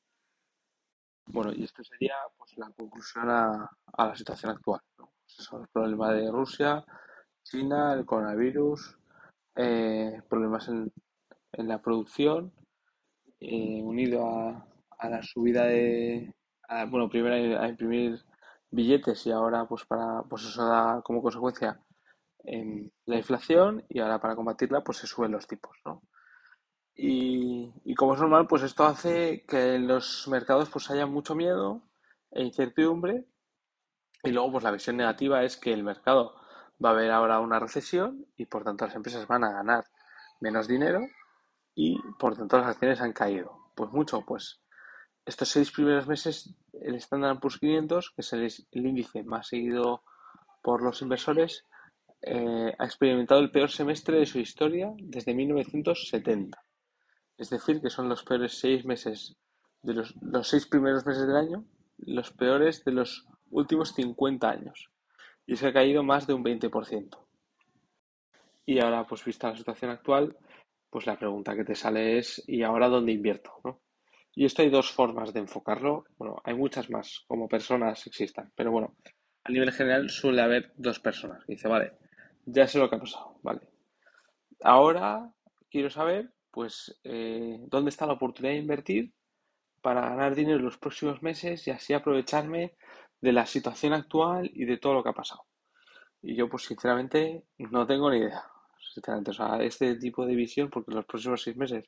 Bueno, 1.32 1.52
y 1.52 1.64
esto 1.64 1.84
sería 1.84 2.14
pues, 2.36 2.56
la 2.56 2.70
conclusión 2.72 3.30
a, 3.30 3.70
la 3.98 4.16
situación 4.16 4.52
actual. 4.52 4.80
¿no? 4.98 5.12
Pues 5.22 5.48
el 5.52 5.68
problema 5.68 6.12
de 6.12 6.30
Rusia, 6.30 6.84
China, 7.44 7.94
el 7.94 8.04
coronavirus, 8.04 8.98
eh, 9.56 10.20
problemas 10.28 10.68
en, 10.68 10.92
la 11.52 11.80
producción, 11.80 12.52
eh, 13.38 13.80
unido 13.82 14.26
a, 14.98 15.08
la 15.08 15.22
subida 15.22 15.64
de, 15.64 16.34
bueno, 16.88 17.08
primero 17.08 17.60
a, 17.60 17.68
imprimir 17.68 18.20
billetes 18.70 19.26
y 19.26 19.30
ahora 19.32 19.66
pues 19.66 19.84
para 19.84 20.22
pues 20.28 20.44
eso 20.44 20.64
da 20.64 21.00
como 21.02 21.22
consecuencia 21.22 21.80
en 22.44 22.92
la 23.06 23.16
inflación 23.16 23.84
y 23.88 24.00
ahora 24.00 24.20
para 24.20 24.36
combatirla 24.36 24.82
pues 24.82 24.98
se 24.98 25.06
suben 25.06 25.32
los 25.32 25.46
tipos, 25.46 25.76
¿no? 25.84 26.02
Y, 26.94 27.94
como 27.94 28.14
es 28.14 28.20
normal, 28.20 28.46
pues 28.46 28.62
esto 28.62 28.84
hace 28.84 29.44
que 29.46 29.76
en 29.76 29.86
los 29.86 30.28
mercados 30.28 30.68
pues 30.70 30.90
haya 30.90 31.06
mucho 31.06 31.34
miedo 31.34 31.82
e 32.30 32.42
incertidumbre. 32.42 33.26
Y 34.22 34.30
luego 34.30 34.52
pues 34.52 34.64
la 34.64 34.70
visión 34.70 34.96
negativa 34.96 35.42
es 35.44 35.56
que 35.56 35.72
el 35.72 35.82
mercado 35.82 36.34
va 36.84 36.90
a 36.90 36.92
haber 36.92 37.10
ahora 37.10 37.40
una 37.40 37.58
recesión 37.58 38.26
y 38.36 38.46
por 38.46 38.64
tanto 38.64 38.86
las 38.86 38.94
empresas 38.94 39.26
van 39.26 39.44
a 39.44 39.52
ganar 39.52 39.84
menos 40.40 40.68
dinero 40.68 41.00
y 41.74 41.98
por 42.18 42.36
tanto 42.36 42.58
las 42.58 42.68
acciones 42.68 43.00
han 43.00 43.12
caído. 43.12 43.72
Pues 43.74 43.90
mucho, 43.92 44.22
pues 44.26 44.60
estos 45.24 45.48
seis 45.48 45.70
primeros 45.70 46.06
meses 46.06 46.54
el 46.72 46.94
Standard 46.96 47.40
Poor's 47.40 47.58
500, 47.58 48.10
que 48.10 48.22
es 48.22 48.32
el, 48.32 48.86
índice 48.86 49.22
más 49.22 49.48
seguido 49.48 50.02
por 50.62 50.82
los 50.82 51.02
inversores, 51.02 51.66
eh, 52.22 52.74
ha 52.78 52.84
experimentado 52.84 53.40
el 53.40 53.50
peor 53.50 53.70
semestre 53.70 54.18
de 54.18 54.26
su 54.26 54.38
historia 54.38 54.92
desde 54.98 55.34
1970. 55.34 56.62
Es 57.40 57.48
decir, 57.48 57.80
que 57.80 57.88
son 57.88 58.10
los 58.10 58.22
peores 58.22 58.58
seis 58.58 58.84
meses 58.84 59.34
de 59.82 59.94
los, 59.94 60.14
seis 60.42 60.66
primeros 60.66 61.06
meses 61.06 61.26
del 61.26 61.36
año, 61.36 61.64
los 61.96 62.30
peores 62.32 62.84
de 62.84 62.92
los 62.92 63.26
últimos 63.50 63.94
50 63.94 64.46
años. 64.46 64.90
Y 65.46 65.56
se 65.56 65.68
ha 65.68 65.72
caído 65.72 66.02
más 66.02 66.26
de 66.26 66.34
un 66.34 66.44
20%. 66.44 67.18
Y 68.66 68.78
ahora, 68.78 69.06
pues 69.06 69.24
vista 69.24 69.48
la 69.48 69.56
situación 69.56 69.90
actual, 69.90 70.36
pues 70.90 71.06
la 71.06 71.18
pregunta 71.18 71.56
que 71.56 71.64
te 71.64 71.74
sale 71.74 72.18
es, 72.18 72.44
¿y 72.46 72.62
ahora 72.62 72.90
dónde 72.90 73.12
invierto? 73.12 73.80
Y 74.34 74.44
esto 74.44 74.60
hay 74.60 74.68
dos 74.68 74.90
formas 74.90 75.32
de 75.32 75.40
enfocarlo. 75.40 76.04
Bueno, 76.18 76.42
hay 76.44 76.52
muchas 76.52 76.90
más, 76.90 77.24
como 77.26 77.48
personas 77.48 78.06
existan. 78.06 78.52
Pero 78.54 78.70
bueno, 78.70 78.96
a 79.44 79.50
nivel 79.50 79.72
general 79.72 80.10
suele 80.10 80.42
haber 80.42 80.74
dos 80.76 81.00
personas. 81.00 81.42
dice, 81.46 81.68
vale, 81.68 81.92
ya 82.44 82.66
sé 82.66 82.78
lo 82.78 82.90
que 82.90 82.96
ha 82.96 83.00
pasado, 83.00 83.38
vale. 83.42 83.62
Ahora 84.62 85.32
quiero 85.70 85.88
saber 85.88 86.34
pues 86.50 86.98
eh, 87.04 87.58
dónde 87.68 87.90
está 87.90 88.06
la 88.06 88.14
oportunidad 88.14 88.54
de 88.54 88.60
invertir 88.60 89.12
para 89.82 90.02
ganar 90.10 90.34
dinero 90.34 90.58
en 90.58 90.64
los 90.64 90.78
próximos 90.78 91.22
meses 91.22 91.66
y 91.66 91.70
así 91.70 91.94
aprovecharme 91.94 92.76
de 93.20 93.32
la 93.32 93.46
situación 93.46 93.92
actual 93.92 94.50
y 94.54 94.64
de 94.64 94.78
todo 94.78 94.94
lo 94.94 95.02
que 95.02 95.10
ha 95.10 95.14
pasado. 95.14 95.42
Y 96.22 96.36
yo, 96.36 96.48
pues 96.48 96.64
sinceramente, 96.64 97.44
no 97.58 97.86
tengo 97.86 98.10
ni 98.10 98.18
idea. 98.18 98.44
Sinceramente, 98.94 99.30
o 99.32 99.34
sea, 99.34 99.62
este 99.62 99.96
tipo 99.96 100.26
de 100.26 100.34
visión, 100.34 100.70
porque 100.70 100.92
los 100.92 101.06
próximos 101.06 101.42
seis 101.42 101.56
meses 101.56 101.86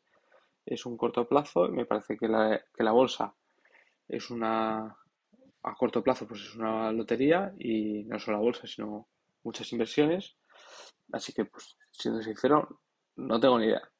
es 0.66 0.86
un 0.86 0.96
corto 0.96 1.28
plazo. 1.28 1.68
Me 1.68 1.86
parece 1.86 2.16
que 2.16 2.28
la, 2.28 2.62
que 2.74 2.84
la 2.84 2.92
bolsa 2.92 3.34
es 4.08 4.30
una, 4.30 4.96
a 5.64 5.74
corto 5.76 6.02
plazo, 6.02 6.26
pues 6.26 6.42
es 6.42 6.56
una 6.56 6.92
lotería 6.92 7.52
y 7.58 8.04
no 8.04 8.18
solo 8.18 8.38
la 8.38 8.42
bolsa, 8.44 8.66
sino 8.66 9.08
muchas 9.44 9.72
inversiones. 9.72 10.36
Así 11.12 11.32
que, 11.32 11.44
pues, 11.46 11.76
siendo 11.90 12.22
sincero, 12.22 12.80
no 13.16 13.40
tengo 13.40 13.58
ni 13.58 13.66
idea. 13.66 13.91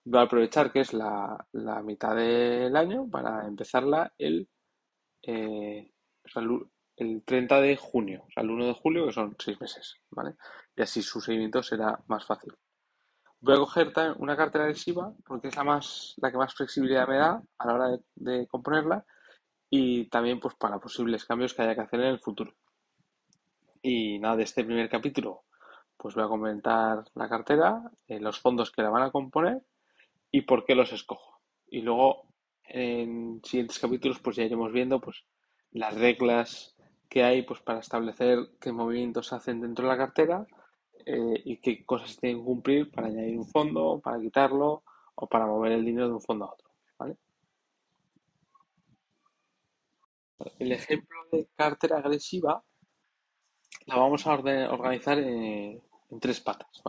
Voy 0.06 0.20
a 0.20 0.24
aprovechar 0.24 0.72
que 0.72 0.82
es 0.82 0.94
la, 0.94 1.48
mitad 1.84 2.16
del 2.16 2.76
año 2.76 3.10
para 3.10 3.48
empezarla 3.48 4.14
el, 4.18 4.50
eh, 5.24 5.92
el 6.36 7.24
30 7.24 7.62
de 7.62 7.78
junio, 7.78 8.26
o 8.28 8.32
sea, 8.32 8.44
el 8.44 8.52
1 8.52 8.68
de 8.68 8.74
julio, 8.74 9.06
que 9.06 9.14
son 9.14 9.36
seis 9.40 9.60
meses, 9.62 9.96
¿vale? 10.12 10.36
Y 10.76 10.82
así 10.82 11.02
su 11.02 11.22
seguimiento 11.22 11.64
será 11.64 12.00
más 12.08 12.26
fácil. 12.26 12.54
Voy 13.42 13.56
a 13.56 13.60
coger 13.60 13.94
una 14.18 14.36
cartera 14.36 14.66
agresiva 14.66 15.14
porque 15.26 15.48
es 15.48 15.56
la, 15.56 15.64
más, 15.64 16.14
la 16.18 16.30
que 16.30 16.38
más 16.38 16.54
flexibilidad 16.54 17.08
me 17.08 17.18
da 17.18 17.42
a 17.58 17.68
la 17.68 17.74
hora 17.74 17.98
de, 18.16 18.48
componerla 18.48 19.06
y 19.70 20.10
también 20.10 20.42
pues 20.42 20.56
para 20.56 20.80
posibles 20.80 21.24
cambios 21.24 21.54
que 21.54 21.62
haya 21.62 21.76
que 21.76 21.82
hacer 21.82 22.02
en 22.02 22.08
el 22.08 22.20
futuro. 22.20 22.54
Y 23.82 24.20
nada, 24.20 24.36
de 24.36 24.44
este 24.44 24.66
primer 24.66 24.90
capítulo 24.90 25.46
pues 25.96 26.16
voy 26.16 26.24
a 26.24 26.28
comentar 26.28 27.04
la 27.14 27.28
cartera, 27.28 27.82
eh, 28.08 28.22
los 28.22 28.40
fondos 28.40 28.72
que 28.72 28.82
la 28.82 28.90
van 28.90 29.04
a 29.04 29.12
componer 29.12 29.62
y 30.32 30.42
por 30.42 30.66
qué 30.66 30.74
los 30.74 30.94
escojo. 30.94 31.42
Y 31.68 31.82
luego 31.82 32.24
en 32.64 33.42
siguientes 33.44 33.80
capítulos 33.80 34.20
pues 34.20 34.36
ya 34.38 34.44
iremos 34.44 34.72
viendo 34.72 35.00
pues 35.00 35.26
las 35.72 35.96
reglas 35.96 36.76
que 37.10 37.24
hay 37.24 37.42
pues 37.44 37.62
para 37.62 37.80
establecer 37.80 38.52
qué 38.60 38.72
movimientos 38.72 39.28
se 39.28 39.36
hacen 39.36 39.62
dentro 39.62 39.86
de 39.86 39.90
la 39.90 39.98
cartera 39.98 40.48
eh, 41.06 41.42
y 41.46 41.58
qué 41.58 41.86
cosas 41.86 42.12
se 42.12 42.22
tienen 42.22 42.40
que 42.40 42.46
cumplir 42.46 42.92
para 42.92 43.08
añadir 43.08 43.38
un 43.38 43.48
fondo, 43.48 44.00
para 44.04 44.20
quitarlo 44.20 44.84
o 45.16 45.28
para 45.28 45.48
mover 45.48 45.74
el 45.74 45.86
dinero 45.86 46.08
de 46.08 46.14
un 46.14 46.22
fondo 46.22 46.46
a 46.46 46.54
otro. 46.54 46.70
El 50.58 50.72
ejemplo 50.72 51.18
de 51.32 51.50
cartera 51.56 51.98
agresiva 51.98 52.64
la 53.86 53.96
vamos 53.96 54.26
a 54.26 54.34
organizar 54.34 55.20
en, 55.20 55.82
tres 56.22 56.40
patas. 56.40 56.82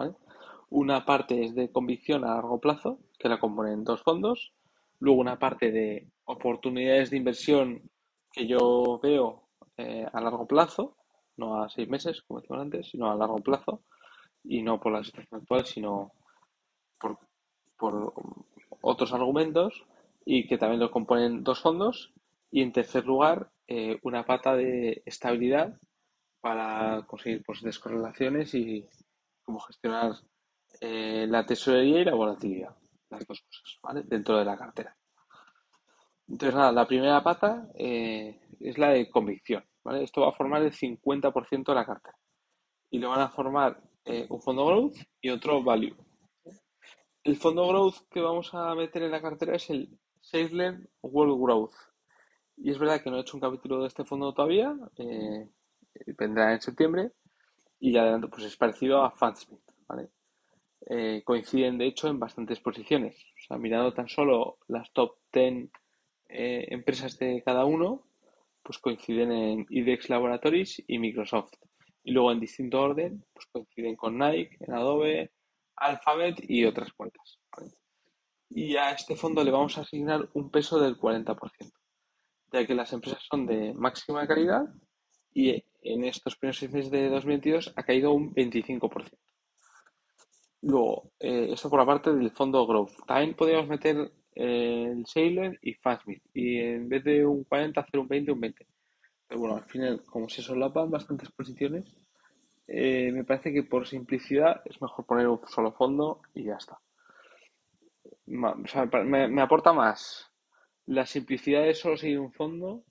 Una 0.69 1.05
parte 1.05 1.45
es 1.45 1.55
de 1.55 1.73
convicción 1.73 2.25
a 2.25 2.35
largo 2.35 2.61
plazo, 2.61 3.01
que 3.19 3.29
la 3.29 3.41
componen 3.41 3.83
dos 3.83 4.03
fondos. 4.03 4.53
Luego 5.01 5.21
una 5.21 5.39
parte 5.39 5.73
de 5.73 6.09
oportunidades 6.25 7.11
de 7.11 7.17
inversión 7.17 7.90
que 8.33 8.47
yo 8.47 9.01
veo 9.03 9.49
eh, 9.77 10.07
a 10.13 10.21
largo 10.21 10.47
plazo, 10.47 10.97
no 11.37 11.63
a 11.63 11.69
seis 11.69 11.89
meses, 11.89 12.23
como 12.23 12.41
decíamos 12.41 12.65
antes, 12.65 12.89
sino 12.89 13.11
a 13.11 13.15
largo 13.15 13.39
plazo, 13.39 13.83
y 14.45 14.63
no 14.63 14.81
por 14.81 14.93
la 14.93 15.05
situación 15.05 15.41
actual, 15.41 15.67
sino 15.67 16.13
por, 16.99 18.13
otros 18.83 19.13
argumentos, 19.13 19.85
y 20.25 20.47
que 20.47 20.59
también 20.59 20.81
lo 20.81 20.91
componen 20.91 21.43
dos 21.43 21.61
fondos. 21.61 22.13
Y 22.51 22.63
en 22.63 22.73
tercer 22.73 23.07
lugar, 23.07 23.51
eh, 23.67 23.99
una 24.03 24.25
pata 24.25 24.55
de 24.55 25.03
estabilidad 25.07 25.79
para 26.41 27.07
conseguir 27.07 27.43
pues, 27.45 27.63
descorrelaciones 27.63 28.55
y 28.55 28.87
cómo 29.43 29.61
gestionar 29.61 30.13
eh, 30.81 31.27
la 31.29 31.45
tesorería 31.47 32.01
y 32.01 32.05
la 32.05 32.15
volatilidad, 32.15 32.77
las 33.11 33.27
dos 33.27 33.41
cosas, 33.41 33.79
¿vale? 33.83 34.03
Dentro 34.05 34.39
de 34.39 34.45
la 34.45 34.57
cartera. 34.57 34.97
Entonces, 36.31 36.55
nada, 36.55 36.71
la 36.71 36.87
primera 36.87 37.23
pata 37.25 37.69
eh, 37.75 38.41
es 38.61 38.79
la 38.79 38.91
de 38.91 39.11
convicción, 39.11 39.65
¿vale? 39.83 40.05
Esto 40.05 40.21
va 40.21 40.29
a 40.29 40.33
formar 40.33 40.63
el 40.63 40.73
50% 40.73 41.73
de 41.73 41.75
la 41.75 41.85
cartera. 41.85 42.17
Y 42.91 43.01
lo 43.01 43.11
van 43.11 43.21
a 43.21 43.31
formar 43.31 43.83
eh, 44.05 44.27
un 44.31 44.41
fondo 44.41 44.65
growth 44.65 44.97
y 45.21 45.31
otro 45.31 45.63
value. 45.63 45.97
El 47.25 47.37
fondo 47.37 47.67
growth 47.67 48.09
que 48.11 48.21
vamos 48.21 48.55
a 48.55 48.75
meter 48.77 49.03
en 49.03 49.11
la 49.11 49.21
cartera 49.21 49.57
es 49.57 49.69
el 49.71 49.99
Safeland 50.21 50.89
World 51.03 51.43
Growth. 51.43 51.75
Y 52.57 52.71
es 52.71 52.79
verdad 52.79 53.03
que 53.03 53.11
no 53.11 53.17
he 53.17 53.23
hecho 53.23 53.37
un 53.37 53.41
capítulo 53.41 53.81
de 53.81 53.89
este 53.89 54.05
fondo 54.05 54.33
todavía, 54.33 54.73
vendrá 56.19 56.53
en 56.53 56.61
septiembre, 56.61 57.13
y 57.81 57.93
ya 57.93 58.03
adelanto, 58.03 58.31
pues 58.31 58.45
es 58.45 58.57
parecido 58.57 59.03
a 59.03 59.11
Fansmith, 59.11 59.65
¿vale? 59.89 60.11
Eh, 60.87 61.23
coinciden 61.25 61.79
de 61.79 61.87
hecho 61.87 62.09
en 62.09 62.21
bastantes 62.21 62.61
posiciones. 62.61 63.17
O 63.17 63.47
sea, 63.47 63.59
mirando 63.59 63.93
tan 63.93 64.09
solo 64.09 64.59
las 64.69 64.93
top 64.93 65.17
10 65.33 65.71
eh, 66.31 66.67
empresas 66.71 67.19
de 67.19 67.43
cada 67.45 67.65
uno, 67.65 68.07
pues 68.63 68.79
coinciden 68.79 69.33
en 69.33 69.67
IDEX 69.69 70.09
Laboratories 70.09 70.83
y 70.87 70.99
Microsoft. 70.99 71.53
Y 72.03 72.13
luego 72.13 72.33
en 72.33 72.41
distinto 72.41 72.81
orden, 72.81 73.25
pues 73.33 73.47
coinciden 73.47 73.97
con 73.97 74.19
Nike, 74.19 74.57
en 74.61 74.75
Adobe, 74.75 75.33
Alphabet 75.77 76.37
y 76.49 76.65
otras 76.65 76.93
cuentas. 76.93 77.39
Y 78.49 78.77
a 78.77 78.93
este 78.93 79.17
fondo 79.17 79.45
le 79.45 79.51
vamos 79.51 79.79
a 79.79 79.83
asignar 79.83 80.29
un 80.35 80.51
peso 80.51 80.81
del 80.81 80.97
40%, 80.97 81.37
ya 82.53 82.67
que 82.67 82.75
las 82.75 82.93
empresas 82.93 83.23
son 83.29 83.47
de 83.47 83.73
máxima 83.75 84.27
calidad 84.27 84.65
y 85.33 85.65
en 85.83 86.05
estos 86.05 86.37
primeros 86.37 86.59
seis 86.59 86.73
meses 86.73 86.91
de 86.91 87.09
2022 87.09 87.73
ha 87.77 87.83
caído 87.83 88.13
un 88.13 88.35
25%. 88.35 89.11
Luego, 90.63 91.13
eh, 91.19 91.49
esto 91.53 91.71
por 91.71 91.79
la 91.79 91.87
parte 91.87 92.13
del 92.13 92.31
fondo 92.33 92.67
Growth. 92.67 92.93
También 93.07 93.35
podríamos 93.35 93.69
meter 93.69 94.13
el 94.35 95.07
Sailor 95.07 95.59
y 95.63 95.75
Fastmid. 95.75 96.21
Y 96.35 96.59
en 96.59 96.89
vez 96.89 97.05
de 97.05 97.27
un 97.27 97.45
40, 97.45 97.81
hacer 97.81 98.01
un 98.01 98.09
20, 98.09 98.33
un 98.33 98.41
20. 98.41 98.67
Pero 99.29 99.41
bueno, 99.41 99.57
al 99.57 99.65
final, 99.65 100.03
como 100.05 100.29
se 100.29 100.43
solapan 100.43 100.91
bastantes 100.91 101.31
posiciones, 101.31 101.95
eh, 102.67 103.11
me 103.13 103.25
parece 103.25 103.53
que 103.53 103.65
por 103.65 103.87
simplicidad 103.87 104.63
es 104.65 104.81
mejor 104.81 105.05
poner 105.05 105.29
un 105.29 105.41
solo 105.49 105.73
fondo 105.73 106.21
y 106.35 106.45
ya 106.45 106.55
está. 106.55 106.79
me, 108.27 109.43
aporta 109.43 109.73
más 109.73 110.31
la 110.87 111.05
simplicidad 111.07 111.65
de 111.65 111.75
solo 111.75 111.97
seguir 111.97 112.21
un 112.21 112.33
fondo 112.33 112.85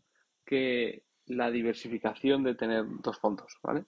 que 0.46 1.04
la 1.28 1.50
diversificación 1.52 2.44
de 2.44 2.56
tener 2.56 2.84
dos 3.02 3.20
fondos, 3.20 3.58
¿vale? 3.64 3.86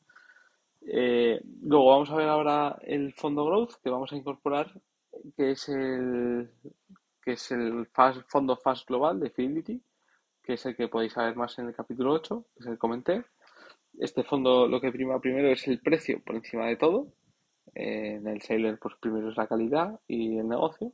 Eh, 0.82 1.42
luego 1.62 1.88
vamos 1.88 2.10
a 2.10 2.16
ver 2.16 2.30
ahora 2.30 2.78
el 2.84 3.14
fondo 3.14 3.46
growth 3.46 3.74
que 3.84 3.90
vamos 3.90 4.12
a 4.14 4.16
incorporar, 4.16 4.72
que 5.36 5.52
es 5.52 5.70
el 5.70 6.52
que 7.22 7.34
es 7.34 7.52
el 7.52 7.88
fondo 8.28 8.58
Fast 8.58 8.88
Global 8.88 9.20
de 9.20 9.30
Fidelity, 9.30 9.82
que 10.44 10.54
es 10.54 10.66
el 10.66 10.76
que 10.76 10.88
podéis 10.88 11.14
saber 11.14 11.36
más 11.36 11.58
en 11.60 11.68
el 11.68 11.76
capítulo 11.76 12.14
8, 12.14 12.46
que 12.54 12.60
es 12.60 12.66
el 12.66 12.74
que 12.74 12.80
comenté. 12.80 13.26
Este 14.00 14.24
fondo 14.24 14.68
lo 14.68 14.82
que 14.82 14.92
prima 14.92 15.20
primero 15.20 15.50
es 15.50 15.68
el 15.68 15.80
precio 15.80 16.22
por 16.24 16.36
encima 16.36 16.68
de 16.68 16.78
todo. 16.78 17.14
Eh, 17.76 18.16
en 18.16 18.28
el 18.28 18.42
Sailor, 18.42 18.80
pues 18.80 18.96
primero 19.00 19.30
es 19.30 19.38
la 19.38 19.48
calidad 19.48 20.00
y 20.08 20.38
el 20.38 20.48
negocio. 20.48 20.94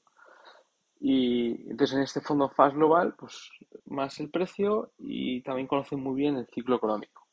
Y 0.99 1.69
entonces 1.69 1.95
en 1.95 2.03
este 2.03 2.21
fondo 2.21 2.49
Fast 2.49 2.75
Global, 2.75 3.15
pues 3.17 3.49
más 3.85 4.19
el 4.19 4.29
precio 4.29 4.91
y 4.97 5.41
también 5.41 5.67
conocen 5.67 5.99
muy 5.99 6.15
bien 6.15 6.37
el 6.37 6.47
ciclo 6.47 6.75
económico. 6.75 7.27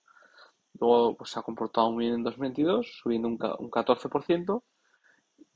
Luego 0.78 1.16
pues, 1.16 1.30
se 1.30 1.38
ha 1.38 1.42
comportado 1.42 1.90
muy 1.92 2.04
bien 2.04 2.16
en 2.16 2.24
2022, 2.24 2.98
subiendo 3.02 3.28
un, 3.28 3.38
un 3.58 3.70
14%. 3.70 4.62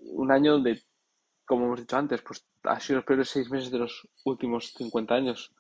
Un 0.00 0.32
año 0.32 0.52
donde, 0.52 0.82
como 1.48 1.64
hemos 1.64 1.80
dicho 1.80 1.96
antes, 1.96 2.20
pues 2.20 2.46
ha 2.64 2.78
sido 2.78 2.98
los 2.98 3.06
peores 3.06 3.30
seis 3.30 3.50
meses 3.50 3.70
de 3.70 3.78
los 3.78 4.06
últimos 4.26 4.74
50 4.74 5.14
años, 5.14 5.54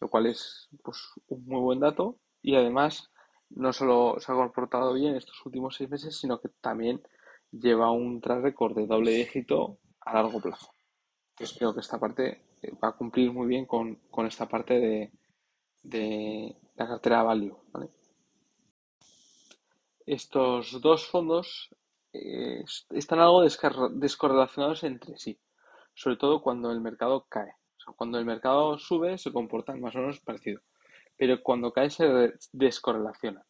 lo 0.00 0.08
cual 0.08 0.26
es 0.26 0.68
pues, 0.82 0.98
un 1.28 1.46
muy 1.46 1.60
buen 1.60 1.78
dato. 1.78 2.18
Y 2.42 2.56
además, 2.56 3.12
no 3.50 3.72
solo 3.72 4.16
se 4.18 4.32
ha 4.32 4.34
comportado 4.34 4.92
bien 4.92 5.14
estos 5.14 5.40
últimos 5.46 5.76
seis 5.76 5.88
meses, 5.88 6.18
sino 6.18 6.40
que 6.40 6.48
también 6.60 7.00
lleva 7.52 7.92
un 7.92 8.20
track 8.20 8.42
record 8.42 8.74
de 8.74 8.88
doble 8.88 9.12
dígito 9.12 9.78
a 10.00 10.14
largo 10.14 10.40
plazo. 10.40 10.72
Entonces 11.30 11.56
creo 11.56 11.74
que 11.74 11.80
esta 11.80 12.00
parte 12.00 12.42
eh, 12.62 12.72
va 12.82 12.88
a 12.88 12.96
cumplir 12.96 13.32
muy 13.32 13.46
bien 13.46 13.66
con, 13.66 14.00
esta 14.26 14.48
parte 14.48 14.74
de, 14.74 15.12
de 15.84 16.56
la 16.74 16.88
cartera 16.88 17.22
value. 17.22 17.56
Estos 20.04 20.80
dos 20.80 21.06
fondos 21.06 21.70
están 22.12 23.20
algo 23.20 23.42
descorrelacionados 23.42 24.84
entre 24.84 25.16
sí, 25.16 25.38
sobre 25.94 26.16
todo 26.16 26.42
cuando 26.42 26.72
el 26.72 26.80
mercado 26.80 27.26
cae. 27.28 27.54
cuando 27.96 28.18
el 28.18 28.24
mercado 28.24 28.78
sube 28.78 29.18
se 29.18 29.32
comportan 29.32 29.80
más 29.80 29.94
o 29.96 29.98
menos 29.98 30.20
parecido, 30.20 30.60
pero 31.16 31.42
cuando 31.42 31.72
cae 31.72 31.90
se 31.90 32.34
descorrelaciona. 32.52 33.44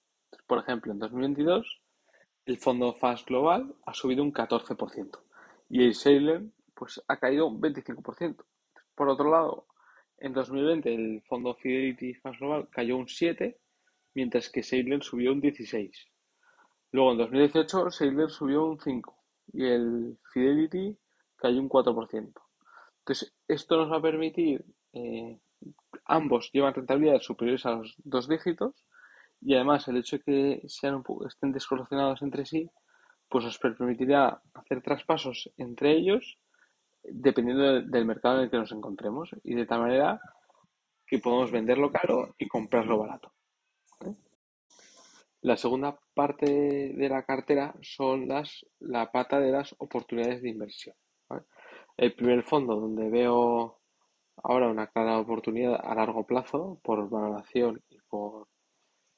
Por 0.47 0.59
ejemplo, 0.59 0.93
en 0.93 0.99
2022 0.99 1.83
el 2.47 2.59
fondo 2.59 2.95
Fast 2.95 3.29
Global 3.29 3.75
ha 3.87 3.95
subido 3.95 4.23
un 4.23 4.33
14% 4.33 5.21
y 5.69 5.85
el 5.85 5.95
Salem 5.95 6.53
pues, 6.75 7.01
ha 7.07 7.17
caído 7.19 7.47
un 7.47 7.61
25%. 7.61 8.45
Por 8.95 9.09
otro 9.09 9.31
lado, 9.31 9.67
en 10.19 10.33
2020 10.33 10.95
el 10.95 11.23
fondo 11.23 11.55
Fidelity 11.55 12.15
Fast 12.15 12.41
Global 12.41 12.69
cayó 12.71 12.97
un 12.97 13.07
7%, 13.07 13.57
mientras 14.15 14.51
que 14.51 14.63
Salem 14.63 15.01
subió 15.01 15.33
un 15.33 15.41
16%. 15.41 16.10
Luego 16.93 17.13
en 17.13 17.19
2018 17.19 17.91
Sailor 17.91 18.31
subió 18.31 18.65
un 18.65 18.79
5% 18.79 19.15
y 19.53 19.67
el 19.67 20.19
Fidelity 20.33 20.97
cayó 21.37 21.61
un 21.61 21.69
4%. 21.69 22.33
Entonces, 22.99 23.35
esto 23.49 23.77
nos 23.77 23.91
va 23.91 23.97
a 23.97 24.03
permitir, 24.03 24.65
eh, 24.93 25.39
ambos 26.05 26.51
llevan 26.53 26.75
rentabilidades 26.75 27.25
superiores 27.25 27.67
a 27.67 27.73
los 27.73 27.95
dos 28.05 28.29
dígitos 28.29 28.85
y 29.41 29.55
además 29.55 29.89
el 29.89 29.97
hecho 29.97 30.19
de 30.19 30.23
que 30.23 30.63
sean 30.69 30.97
un 30.97 31.03
poco, 31.03 31.27
estén 31.27 31.53
descorrelacionados 31.53 32.23
entre 32.23 32.45
sí, 32.45 32.71
pues 33.29 33.45
nos 33.45 33.59
permitirá 33.59 34.43
hacer 34.55 34.83
traspasos 34.83 35.51
entre 35.57 35.93
ellos 35.93 36.39
dependiendo 37.03 37.81
del 37.81 38.05
mercado 38.05 38.39
en 38.39 38.45
el 38.45 38.51
que 38.51 38.59
nos 38.59 38.73
encontremos 38.73 39.31
y 39.43 39.55
de 39.55 39.67
tal 39.67 39.81
manera 39.81 40.21
que 41.07 41.19
podemos 41.19 41.51
venderlo 41.51 41.91
caro 41.91 42.35
y 42.39 42.47
comprarlo 42.47 42.99
barato. 42.99 43.33
La 45.43 45.57
segunda 45.57 45.99
parte 46.21 46.93
de 47.01 47.09
la 47.09 47.23
cartera 47.23 47.75
son 47.81 48.29
las, 48.29 48.67
la 48.79 49.11
pata 49.11 49.41
de 49.41 49.53
las 49.53 49.75
oportunidades 49.79 50.43
de 50.43 50.51
inversión. 50.51 50.95
El 51.97 52.15
primer 52.15 52.43
fondo 52.43 52.77
donde 52.77 53.09
veo 53.09 53.79
ahora 54.37 54.69
una 54.69 54.89
clara 54.89 55.19
oportunidad 55.19 55.81
a 55.83 55.95
largo 55.95 56.27
plazo 56.27 56.79
por 56.83 57.09
valoración 57.09 57.83
y 57.89 57.97
por, 58.11 58.49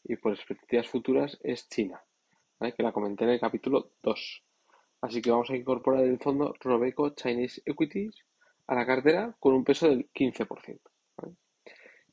y 0.04 0.14
por 0.14 0.32
expectativas 0.32 0.86
futuras 0.86 1.36
es 1.42 1.68
China, 1.68 2.00
que 2.60 2.84
la 2.84 2.92
comenté 2.92 3.24
en 3.24 3.30
el 3.30 3.40
capítulo 3.40 3.90
2. 4.00 4.44
Así 5.00 5.20
que 5.20 5.32
vamos 5.32 5.50
a 5.50 5.56
incorporar 5.56 6.04
el 6.04 6.20
fondo 6.20 6.54
Robeco 6.60 7.10
Chinese 7.16 7.62
Equities 7.66 8.14
a 8.68 8.76
la 8.76 8.86
cartera 8.86 9.34
con 9.40 9.54
un 9.54 9.64
peso 9.64 9.88
del 9.88 10.08
15%. 10.12 10.78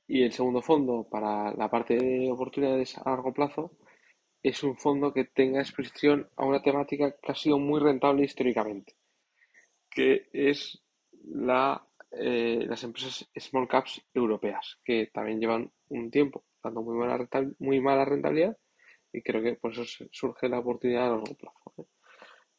Y 0.08 0.24
el 0.24 0.32
segundo 0.32 0.64
fondo 0.64 1.08
para 1.08 1.54
la 1.54 1.70
parte 1.70 1.96
de 1.96 2.32
oportunidades 2.32 2.98
a 2.98 3.08
largo 3.12 3.32
plazo 3.32 3.74
es 4.42 4.64
un 4.64 4.78
fondo 4.78 5.14
que 5.14 5.26
tenga 5.26 5.60
exposición 5.60 6.30
a 6.38 6.46
una 6.46 6.62
temática 6.62 7.12
que 7.12 7.32
ha 7.32 7.36
sido 7.36 7.60
muy 7.60 7.80
rentable 7.80 8.24
históricamente, 8.24 8.96
que 9.90 10.30
es 10.32 10.82
la, 11.24 11.86
eh, 12.12 12.66
las 12.68 12.84
empresas 12.84 13.30
small 13.36 13.68
caps 13.68 14.02
europeas, 14.14 14.80
que 14.84 15.08
también 15.14 15.40
llevan 15.40 15.72
un 15.90 16.10
tiempo 16.10 16.46
dando 16.64 16.82
muy 16.82 16.96
mala, 16.96 17.28
muy 17.60 17.80
mala 17.82 18.06
rentabilidad 18.06 18.58
y 19.12 19.22
creo 19.22 19.42
que 19.42 19.56
por 19.56 19.72
eso 19.72 19.84
surge 20.12 20.48
la 20.48 20.60
oportunidad 20.60 21.08
a 21.08 21.10
largo 21.10 21.36
plazo. 21.36 21.74
¿eh? 21.78 21.84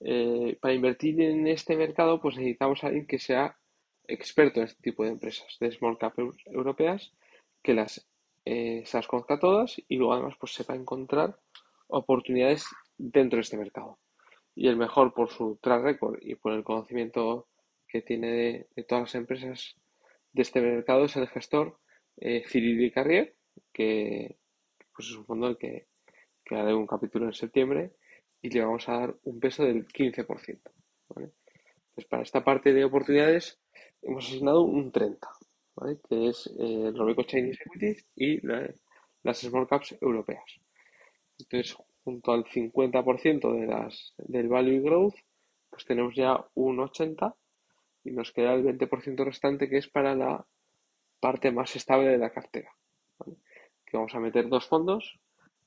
Eh, 0.02 0.58
para 0.60 0.74
invertir 0.74 1.20
en 1.20 1.46
este 1.46 1.76
mercado, 1.76 2.20
pues 2.20 2.36
necesitamos 2.36 2.82
alguien 2.84 3.06
que 3.06 3.18
sea 3.18 3.56
experto 4.06 4.60
en 4.60 4.66
este 4.66 4.82
tipo 4.82 5.04
de 5.04 5.10
empresas 5.10 5.56
de 5.60 5.70
small 5.70 5.98
cap 5.98 6.14
europeas, 6.46 7.12
que 7.62 7.74
las 7.74 8.06
se 8.42 8.90
las 8.94 9.06
conozca 9.06 9.38
todas 9.38 9.80
y 9.86 9.96
luego 9.96 10.14
además 10.14 10.34
pues 10.40 10.54
sepa 10.54 10.74
encontrar 10.74 11.38
oportunidades 11.90 12.64
dentro 12.96 13.36
de 13.36 13.42
este 13.42 13.56
mercado. 13.56 13.98
Y 14.54 14.68
el 14.68 14.76
mejor 14.76 15.14
por 15.14 15.30
su 15.30 15.58
track 15.62 15.82
record 15.82 16.18
y 16.20 16.34
por 16.34 16.52
el 16.52 16.64
conocimiento 16.64 17.48
que 17.88 18.02
tiene 18.02 18.66
de, 18.74 18.84
todas 18.84 19.02
las 19.02 19.14
empresas 19.14 19.76
de 20.32 20.42
este 20.42 20.60
mercado 20.60 21.04
es 21.04 21.16
el 21.16 21.28
gestor 21.28 21.78
eh, 22.16 22.44
Cyril 22.46 22.92
Carrier, 22.92 23.36
que 23.72 24.36
pues 24.94 25.08
es 25.08 25.16
un 25.16 25.24
fondo 25.24 25.46
del 25.46 25.56
que, 25.56 25.86
que 26.44 26.56
haré 26.56 26.74
un 26.74 26.86
capítulo 26.86 27.26
en 27.26 27.32
septiembre 27.32 27.92
y 28.42 28.50
le 28.50 28.60
vamos 28.60 28.88
a 28.88 28.98
dar 28.98 29.16
un 29.24 29.40
peso 29.40 29.64
del 29.64 29.86
15%. 29.86 30.60
¿vale? 31.08 31.32
Pues 31.94 32.06
para 32.06 32.22
esta 32.22 32.44
parte 32.44 32.72
de 32.72 32.84
oportunidades 32.84 33.60
hemos 34.02 34.26
asignado 34.26 34.62
un 34.62 34.92
30%, 34.92 35.18
que 36.08 36.28
es 36.28 36.46
eh, 36.58 36.88
el 36.88 36.96
Robeco 36.96 37.22
Chinese 37.24 37.62
Equities 37.66 38.06
y 38.16 38.40
las 39.22 39.38
Small 39.38 39.68
Caps 39.68 39.96
europeas. 40.00 40.59
Entonces, 41.40 41.76
junto 42.04 42.32
al 42.32 42.44
50% 42.44 43.52
de 43.52 43.66
las, 43.66 44.14
del 44.18 44.48
value 44.48 44.80
growth, 44.80 45.14
pues 45.70 45.84
tenemos 45.84 46.14
ya 46.14 46.44
un 46.54 46.78
80% 46.78 47.34
y 48.04 48.12
nos 48.12 48.32
queda 48.32 48.54
el 48.54 48.64
20% 48.64 49.24
restante 49.24 49.68
que 49.68 49.78
es 49.78 49.88
para 49.88 50.14
la 50.14 50.46
parte 51.20 51.52
más 51.52 51.76
estable 51.76 52.08
de 52.08 52.18
la 52.18 52.30
cartera. 52.30 52.70
Que 53.84 53.96
vamos 53.96 54.14
a 54.14 54.20
meter 54.20 54.48
dos 54.48 54.66
fondos, 54.66 55.18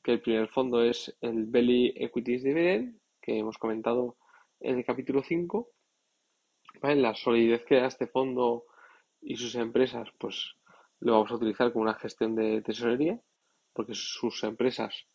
que 0.01 0.13
el 0.13 0.21
primer 0.21 0.49
fondo 0.49 0.83
es 0.83 1.15
el 1.21 1.45
Belly 1.45 1.93
Equities 1.95 2.43
Dividend, 2.43 2.99
que 3.21 3.37
hemos 3.37 3.57
comentado 3.57 4.17
en 4.59 4.77
el 4.77 4.85
capítulo 4.85 5.21
5. 5.21 5.69
La 6.81 7.13
solidez 7.13 7.63
que 7.65 7.75
da 7.75 7.87
este 7.87 8.07
fondo 8.07 8.65
y 9.21 9.37
sus 9.37 9.55
empresas, 9.55 10.09
pues 10.17 10.55
lo 10.99 11.13
vamos 11.13 11.31
a 11.31 11.35
utilizar 11.35 11.71
como 11.71 11.83
una 11.83 11.93
gestión 11.93 12.35
de 12.35 12.61
tesorería, 12.61 13.21
porque 13.73 13.93
sus 13.93 14.43
empresas 14.43 15.05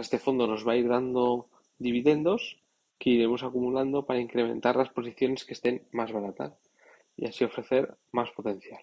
este 0.00 0.18
fondo 0.18 0.46
nos 0.46 0.66
va 0.66 0.72
a 0.72 0.76
ir 0.76 0.88
dando 0.88 1.48
dividendos 1.78 2.60
que 2.98 3.10
iremos 3.10 3.42
acumulando 3.42 4.04
para 4.04 4.20
incrementar 4.20 4.76
las 4.76 4.90
posiciones 4.90 5.44
que 5.44 5.54
estén 5.54 5.88
más 5.92 6.12
baratas 6.12 6.52
y 7.16 7.26
así 7.26 7.44
ofrecer 7.44 7.96
más 8.12 8.30
potencial. 8.32 8.82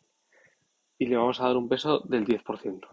Y 0.98 1.06
le 1.06 1.18
vamos 1.18 1.40
a 1.40 1.46
dar 1.46 1.58
un 1.58 1.70
peso 1.70 2.00
del 2.00 2.26
10%. 2.26 2.88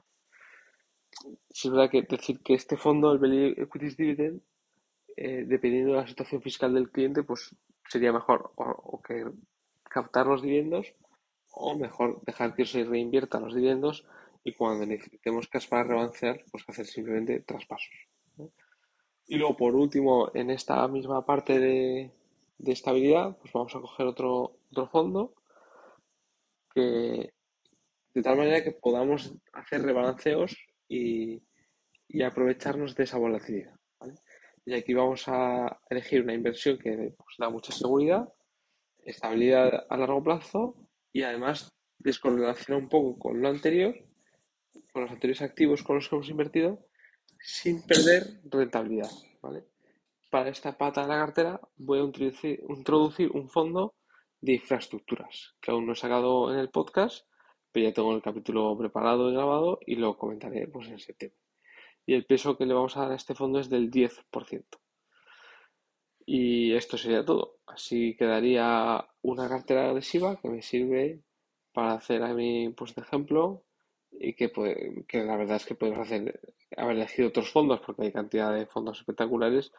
Si 1.50 1.68
es 1.68 1.72
verdad 1.72 1.90
que 1.90 2.02
decir 2.02 2.40
que 2.40 2.54
este 2.54 2.76
fondo, 2.76 3.12
el 3.12 3.18
Belly 3.18 3.54
Equities 3.56 3.96
Dividend, 3.96 4.42
eh, 5.16 5.44
dependiendo 5.46 5.92
de 5.92 6.00
la 6.00 6.06
situación 6.06 6.42
fiscal 6.42 6.74
del 6.74 6.90
cliente, 6.90 7.22
pues 7.22 7.54
sería 7.88 8.12
mejor 8.12 8.52
o, 8.56 9.00
que 9.00 9.24
captar 9.84 10.26
los 10.26 10.42
dividendos 10.42 10.92
o 11.52 11.78
mejor 11.78 12.20
dejar 12.24 12.54
que 12.54 12.66
se 12.66 12.84
reinviertan 12.84 13.44
los 13.44 13.54
dividendos 13.54 14.04
y 14.42 14.52
cuando 14.54 14.84
necesitemos 14.84 15.48
cash 15.48 15.68
para 15.68 15.84
rebalancear, 15.84 16.44
pues 16.50 16.64
hacer 16.68 16.86
simplemente 16.86 17.40
traspasos. 17.40 17.94
Y 19.26 19.36
luego, 19.36 19.56
por 19.56 19.74
último, 19.74 20.30
en 20.34 20.50
esta 20.50 20.86
misma 20.88 21.24
parte 21.24 21.58
de, 21.58 22.10
estabilidad, 22.66 23.36
pues 23.38 23.52
vamos 23.52 23.74
a 23.74 23.80
coger 23.80 24.06
otro, 24.06 24.58
otro 24.70 24.86
fondo 24.88 25.34
que 26.74 27.32
de 28.14 28.22
tal 28.22 28.36
manera 28.36 28.62
que 28.62 28.72
podamos 28.72 29.34
hacer 29.52 29.82
rebalanceos 29.82 30.56
y, 30.88 31.42
aprovecharnos 32.24 32.94
de 32.94 33.04
esa 33.04 33.18
volatilidad. 33.18 33.74
Y 34.64 34.74
aquí 34.74 34.94
vamos 34.94 35.24
a 35.26 35.80
elegir 35.90 36.22
una 36.22 36.32
inversión 36.32 36.78
que 36.78 37.12
pues, 37.16 37.36
da 37.38 37.50
mucha 37.50 37.72
seguridad, 37.72 38.28
estabilidad 39.04 39.86
a 39.88 39.96
largo 39.96 40.22
plazo 40.22 40.76
y 41.12 41.22
además 41.22 41.72
descorrelaciona 41.98 42.80
un 42.80 42.88
poco 42.88 43.18
con 43.18 43.42
lo 43.42 43.48
anterior, 43.48 43.94
con 44.92 45.02
los 45.02 45.10
anteriores 45.10 45.42
activos 45.42 45.82
con 45.82 45.96
los 45.96 46.08
que 46.08 46.14
hemos 46.14 46.28
invertido 46.28 46.86
sin 47.44 47.82
perder 47.82 48.40
rentabilidad. 48.44 49.10
Para 50.30 50.48
esta 50.48 50.76
pata 50.78 51.02
de 51.02 51.08
la 51.08 51.18
cartera 51.18 51.60
voy 51.76 52.00
a 52.00 52.02
introducir, 52.02 53.30
un 53.32 53.48
fondo 53.50 53.94
de 54.40 54.54
infraestructuras 54.54 55.54
que 55.60 55.70
aún 55.70 55.86
no 55.86 55.92
he 55.92 55.96
sacado 55.96 56.52
en 56.52 56.58
el 56.58 56.70
podcast, 56.70 57.26
pero 57.70 57.88
ya 57.88 57.94
tengo 57.94 58.14
el 58.14 58.22
capítulo 58.22 58.76
preparado 58.78 59.30
y 59.30 59.34
grabado 59.34 59.78
y 59.86 59.96
lo 59.96 60.16
comentaré 60.16 60.66
pues, 60.68 60.88
en 60.88 60.98
septiembre. 60.98 61.38
Y 62.06 62.14
el 62.14 62.24
peso 62.24 62.56
que 62.56 62.66
le 62.66 62.74
vamos 62.74 62.96
a 62.96 63.02
dar 63.02 63.12
a 63.12 63.16
este 63.16 63.34
fondo 63.34 63.60
es 63.60 63.68
del 63.68 63.90
10%. 63.90 64.64
Y 66.26 66.72
esto 66.74 66.96
sería 66.96 67.24
todo. 67.24 67.58
Así 67.66 68.16
quedaría 68.16 69.06
una 69.20 69.48
cartera 69.48 69.90
agresiva 69.90 70.40
que 70.40 70.48
me 70.48 70.62
sirve 70.62 71.22
para 71.72 71.92
hacer 71.92 72.22
a 72.22 72.32
mí, 72.32 72.70
pues 72.70 72.94
de 72.94 73.02
ejemplo, 73.02 73.64
y 74.18 74.34
que, 74.34 74.50
que 75.08 75.24
la 75.24 75.36
verdad 75.36 75.56
es 75.56 75.66
que 75.66 75.74
podemos 75.74 76.00
hacer, 76.00 76.40
haber 76.76 76.96
elegido 76.96 77.28
otros 77.28 77.50
fondos 77.50 77.80
porque 77.84 78.02
hay 78.02 78.12
cantidad 78.12 78.54
de 78.54 78.66
fondos 78.66 78.98
espectaculares 78.98 79.72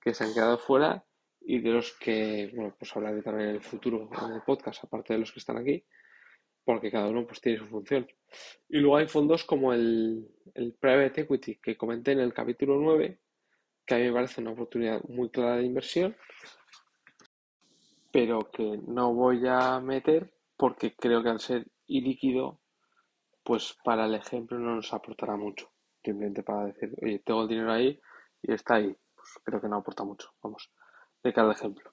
que 0.00 0.14
se 0.14 0.24
han 0.24 0.34
quedado 0.34 0.58
fuera 0.58 1.04
y 1.40 1.60
de 1.60 1.70
los 1.70 1.92
que, 1.98 2.50
bueno, 2.54 2.74
pues 2.78 2.94
hablaré 2.94 3.22
también 3.22 3.50
en 3.50 3.54
el 3.56 3.62
futuro 3.62 4.08
en 4.26 4.32
el 4.32 4.42
podcast, 4.42 4.84
aparte 4.84 5.14
de 5.14 5.20
los 5.20 5.32
que 5.32 5.40
están 5.40 5.56
aquí, 5.56 5.84
porque 6.64 6.90
cada 6.90 7.08
uno 7.08 7.26
pues 7.26 7.40
tiene 7.40 7.58
su 7.58 7.66
función. 7.66 8.06
Y 8.68 8.78
luego 8.78 8.96
hay 8.96 9.08
fondos 9.08 9.44
como 9.44 9.72
el, 9.72 10.28
el 10.54 10.74
Private 10.74 11.22
Equity 11.22 11.56
que 11.56 11.76
comenté 11.76 12.12
en 12.12 12.20
el 12.20 12.34
capítulo 12.34 12.76
9, 12.76 13.18
que 13.86 13.94
a 13.94 13.98
mí 13.98 14.04
me 14.04 14.12
parece 14.12 14.40
una 14.40 14.52
oportunidad 14.52 15.02
muy 15.04 15.30
clara 15.30 15.56
de 15.56 15.64
inversión, 15.64 16.16
pero 18.12 18.50
que 18.50 18.78
no 18.86 19.14
voy 19.14 19.46
a 19.46 19.80
meter 19.80 20.32
porque 20.56 20.94
creo 20.94 21.22
que 21.22 21.30
al 21.30 21.40
ser 21.40 21.66
ilíquido, 21.86 22.59
pues 23.50 23.76
para 23.82 24.06
el 24.06 24.14
ejemplo 24.14 24.60
no 24.60 24.76
nos 24.76 24.94
aportará 24.94 25.34
mucho. 25.34 25.72
Simplemente 26.04 26.44
para 26.44 26.66
decir, 26.66 26.94
oye, 27.02 27.18
tengo 27.18 27.42
el 27.42 27.48
dinero 27.48 27.72
ahí 27.72 28.00
y 28.40 28.52
está 28.52 28.76
ahí. 28.76 28.96
Pues 29.12 29.28
creo 29.42 29.60
que 29.60 29.68
no 29.68 29.78
aporta 29.78 30.04
mucho. 30.04 30.28
Vamos 30.40 30.70
de 31.20 31.32
cada 31.32 31.52
ejemplo. 31.52 31.92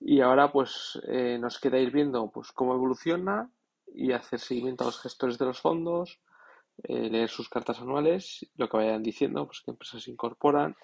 Y 0.00 0.20
ahora 0.22 0.50
pues 0.50 1.00
eh, 1.06 1.38
nos 1.38 1.60
queda 1.60 1.78
ir 1.78 1.92
viendo 1.92 2.32
pues 2.32 2.50
cómo 2.50 2.74
evoluciona 2.74 3.48
y 3.94 4.10
hacer 4.10 4.40
seguimiento 4.40 4.82
a 4.82 4.88
los 4.88 5.00
gestores 5.00 5.38
de 5.38 5.46
los 5.46 5.60
fondos, 5.60 6.20
eh, 6.82 7.08
leer 7.08 7.28
sus 7.28 7.48
cartas 7.48 7.80
anuales, 7.80 8.44
lo 8.56 8.68
que 8.68 8.76
vayan 8.76 9.04
diciendo, 9.04 9.46
pues 9.46 9.62
qué 9.64 9.70
empresas 9.70 10.08
incorporan, 10.08 10.74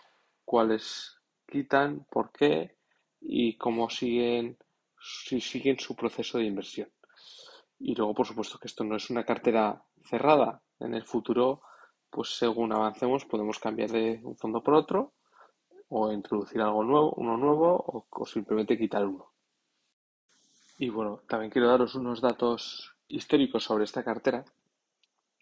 cuáles 0.45 1.19
quitan, 1.45 2.07
por 2.09 2.31
qué 2.31 2.77
y 3.21 3.57
cómo 3.57 3.91
siguen, 3.91 4.59
si 5.01 5.41
siguen 5.41 5.81
su 5.81 5.97
proceso 5.97 6.39
de 6.39 6.45
inversión. 6.45 6.89
Y 7.79 7.95
luego, 7.95 8.15
por 8.15 8.27
supuesto, 8.27 8.59
que 8.59 8.69
esto 8.69 8.85
no 8.85 8.97
es 8.97 9.11
una 9.11 9.25
cartera 9.25 9.83
cerrada. 10.05 10.63
En 10.81 10.95
el 10.95 11.05
futuro, 11.05 11.63
pues 12.11 12.37
según 12.37 12.73
avancemos, 12.73 13.25
podemos 13.25 13.59
cambiar 13.59 13.91
de 13.91 14.21
un 14.23 14.37
fondo 14.37 14.63
por 14.63 14.75
otro 14.75 15.13
o 15.89 16.13
introducir 16.13 16.61
algo 16.61 16.83
nuevo, 16.83 17.13
uno 17.17 17.37
nuevo 17.37 18.07
o, 18.11 18.27
simplemente 18.27 18.79
quitar 18.79 19.07
uno. 19.07 19.31
Y 20.79 20.89
bueno, 20.91 21.23
también 21.29 21.51
quiero 21.51 21.69
daros 21.69 21.95
unos 21.95 22.21
datos 22.21 22.95
históricos 23.09 23.65
sobre 23.65 23.85
esta 23.85 24.03
cartera 24.03 24.45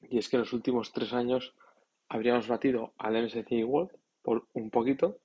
y 0.02 0.18
es 0.18 0.28
que 0.28 0.36
en 0.36 0.40
los 0.40 0.52
últimos 0.52 0.92
tres 0.92 1.12
años 1.12 1.54
habríamos 2.08 2.46
batido 2.46 2.92
al 2.98 3.14
MSCI 3.14 3.64
World 3.64 3.90
por 4.22 4.46
un 4.52 4.70
poquito, 4.70 5.18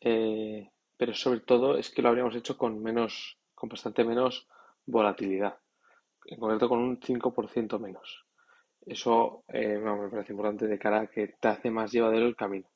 eh, 0.00 0.70
pero 0.96 1.14
sobre 1.14 1.40
todo 1.40 1.76
es 1.76 1.90
que 1.90 2.02
lo 2.02 2.08
habríamos 2.08 2.34
hecho 2.36 2.56
con 2.56 2.82
menos, 2.82 3.38
con 3.54 3.68
bastante 3.68 4.04
menos 4.04 4.46
volatilidad, 4.86 5.58
en 6.28 6.38
concreto 6.38 6.68
con 6.68 6.78
un 6.80 7.00
5% 7.00 7.78
menos. 7.78 8.26
Eso 8.84 9.44
eh, 9.48 9.78
me 9.78 10.08
parece 10.08 10.32
importante 10.32 10.66
de 10.66 10.78
cara 10.78 11.00
a 11.00 11.06
que 11.06 11.28
te 11.40 11.48
hace 11.48 11.70
más 11.70 11.90
llevadero 11.90 12.26
el 12.26 12.36
camino. 12.36 12.68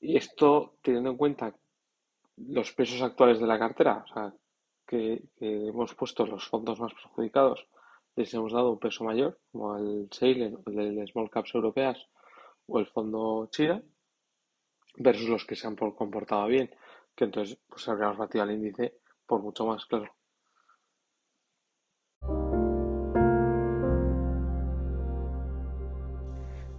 Y 0.00 0.16
esto 0.16 0.76
teniendo 0.82 1.10
en 1.10 1.16
cuenta 1.16 1.54
los 2.36 2.72
pesos 2.72 3.02
actuales 3.02 3.38
de 3.40 3.46
la 3.46 3.58
cartera, 3.58 4.04
o 4.04 4.12
sea, 4.12 4.34
que, 4.86 5.22
hemos 5.40 5.94
puesto 5.94 6.26
los 6.26 6.48
fondos 6.48 6.80
más 6.80 6.92
perjudicados, 6.92 7.66
les 8.16 8.32
hemos 8.34 8.52
dado 8.52 8.72
un 8.72 8.78
peso 8.78 9.04
mayor, 9.04 9.38
como 9.52 9.76
el 9.76 10.08
Sailen, 10.10 10.58
el 10.66 10.96
de 10.96 11.06
Small 11.06 11.30
Caps 11.30 11.54
Europeas 11.54 11.98
o 12.66 12.78
el 12.78 12.86
fondo 12.86 13.48
China, 13.50 13.82
versus 14.96 15.28
los 15.28 15.44
que 15.44 15.56
se 15.56 15.66
han 15.66 15.76
comportado 15.76 16.46
bien, 16.46 16.70
que 17.14 17.24
entonces 17.24 17.58
pues 17.68 17.88
habríamos 17.88 18.18
batido 18.18 18.44
al 18.44 18.52
índice 18.52 18.98
por 19.26 19.40
mucho 19.40 19.66
más, 19.66 19.86
claro. 19.86 20.12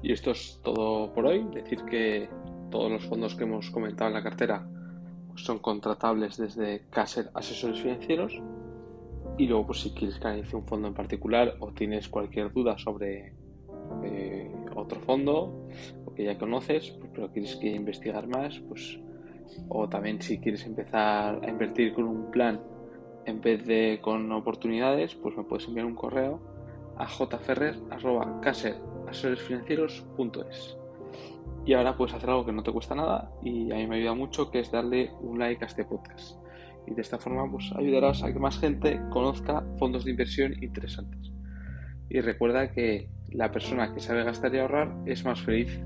Y 0.02 0.12
esto 0.12 0.32
es 0.32 0.60
todo 0.64 1.14
por 1.14 1.26
hoy. 1.26 1.46
Decir 1.54 1.84
que 1.86 2.30
todos 2.70 2.92
los 2.92 3.06
fondos 3.06 3.36
que 3.36 3.44
hemos 3.44 3.70
comentado 3.70 4.10
en 4.10 4.16
la 4.16 4.24
cartera 4.24 4.68
pues, 5.28 5.44
son 5.44 5.60
contratables 5.60 6.38
desde 6.38 6.88
Caser 6.90 7.30
Asesores 7.34 7.82
Financieros. 7.82 8.42
Y 9.38 9.48
luego, 9.48 9.68
pues 9.68 9.82
si 9.82 9.92
quieres 9.92 10.20
que 10.20 10.28
analice 10.28 10.56
un 10.56 10.66
fondo 10.66 10.88
en 10.88 10.94
particular 10.94 11.56
o 11.60 11.72
tienes 11.72 12.10
cualquier 12.10 12.52
duda 12.52 12.78
sobre 12.78 13.34
eh, 14.04 14.52
otro 14.76 15.00
fondo 15.02 15.68
o 16.06 16.14
que 16.14 16.26
ya 16.26 16.38
conoces, 16.38 16.92
pues, 16.92 17.12
pero 17.14 17.32
quieres 17.32 17.56
que 17.56 17.70
investigar 17.70 18.28
más, 18.28 18.60
pues 18.68 19.00
o 19.68 19.90
también 19.90 20.22
si 20.22 20.40
quieres 20.40 20.66
empezar 20.66 21.40
a 21.44 21.50
invertir 21.50 21.94
con 21.94 22.06
un 22.06 22.32
plan 22.32 22.62
en 23.26 23.42
vez 23.42 23.66
de 23.66 24.00
con 24.02 24.32
oportunidades, 24.32 25.16
pues 25.16 25.36
me 25.38 25.44
puedes 25.44 25.68
enviar 25.68 25.86
un 25.86 25.96
correo 25.96 26.40
a 26.98 27.08
jferrer.caser.asesoresfinancieros.es. 29.08 30.78
Y 31.66 31.74
ahora 31.74 31.96
puedes 31.96 32.16
hacer 32.16 32.30
algo 32.30 32.46
que 32.46 32.52
no 32.52 32.64
te 32.64 32.72
cuesta 32.72 32.96
nada 32.96 33.32
y 33.44 33.72
a 33.72 33.76
mí 33.76 33.88
me 33.88 33.98
ayuda 33.98 34.16
mucho, 34.16 34.50
que 34.50 34.60
es 34.60 34.72
darle 34.72 35.12
un 35.22 35.38
like 35.38 35.64
a 35.64 35.68
este 35.68 35.86
podcast. 35.86 36.38
Y 36.88 36.96
de 36.96 37.02
esta 37.02 37.20
forma 37.20 37.50
pues 37.50 37.72
ayudarás 37.76 38.24
a 38.24 38.34
que 38.34 38.40
más 38.40 38.60
gente 38.60 39.00
conozca 39.12 39.64
fondos 39.78 40.06
de 40.06 40.12
inversión 40.12 40.56
interesantes. 40.64 41.32
Y 42.10 42.20
recuerda 42.22 42.72
que 42.72 43.10
la 43.30 43.52
persona 43.52 43.94
que 43.94 44.00
sabe 44.00 44.24
gastar 44.24 44.54
y 44.56 44.60
ahorrar 44.60 44.94
es 45.06 45.24
más 45.24 45.42
feliz 45.42 45.80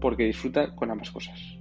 porque 0.00 0.24
disfruta 0.24 0.74
con 0.74 0.90
ambas 0.90 1.10
cosas. 1.10 1.57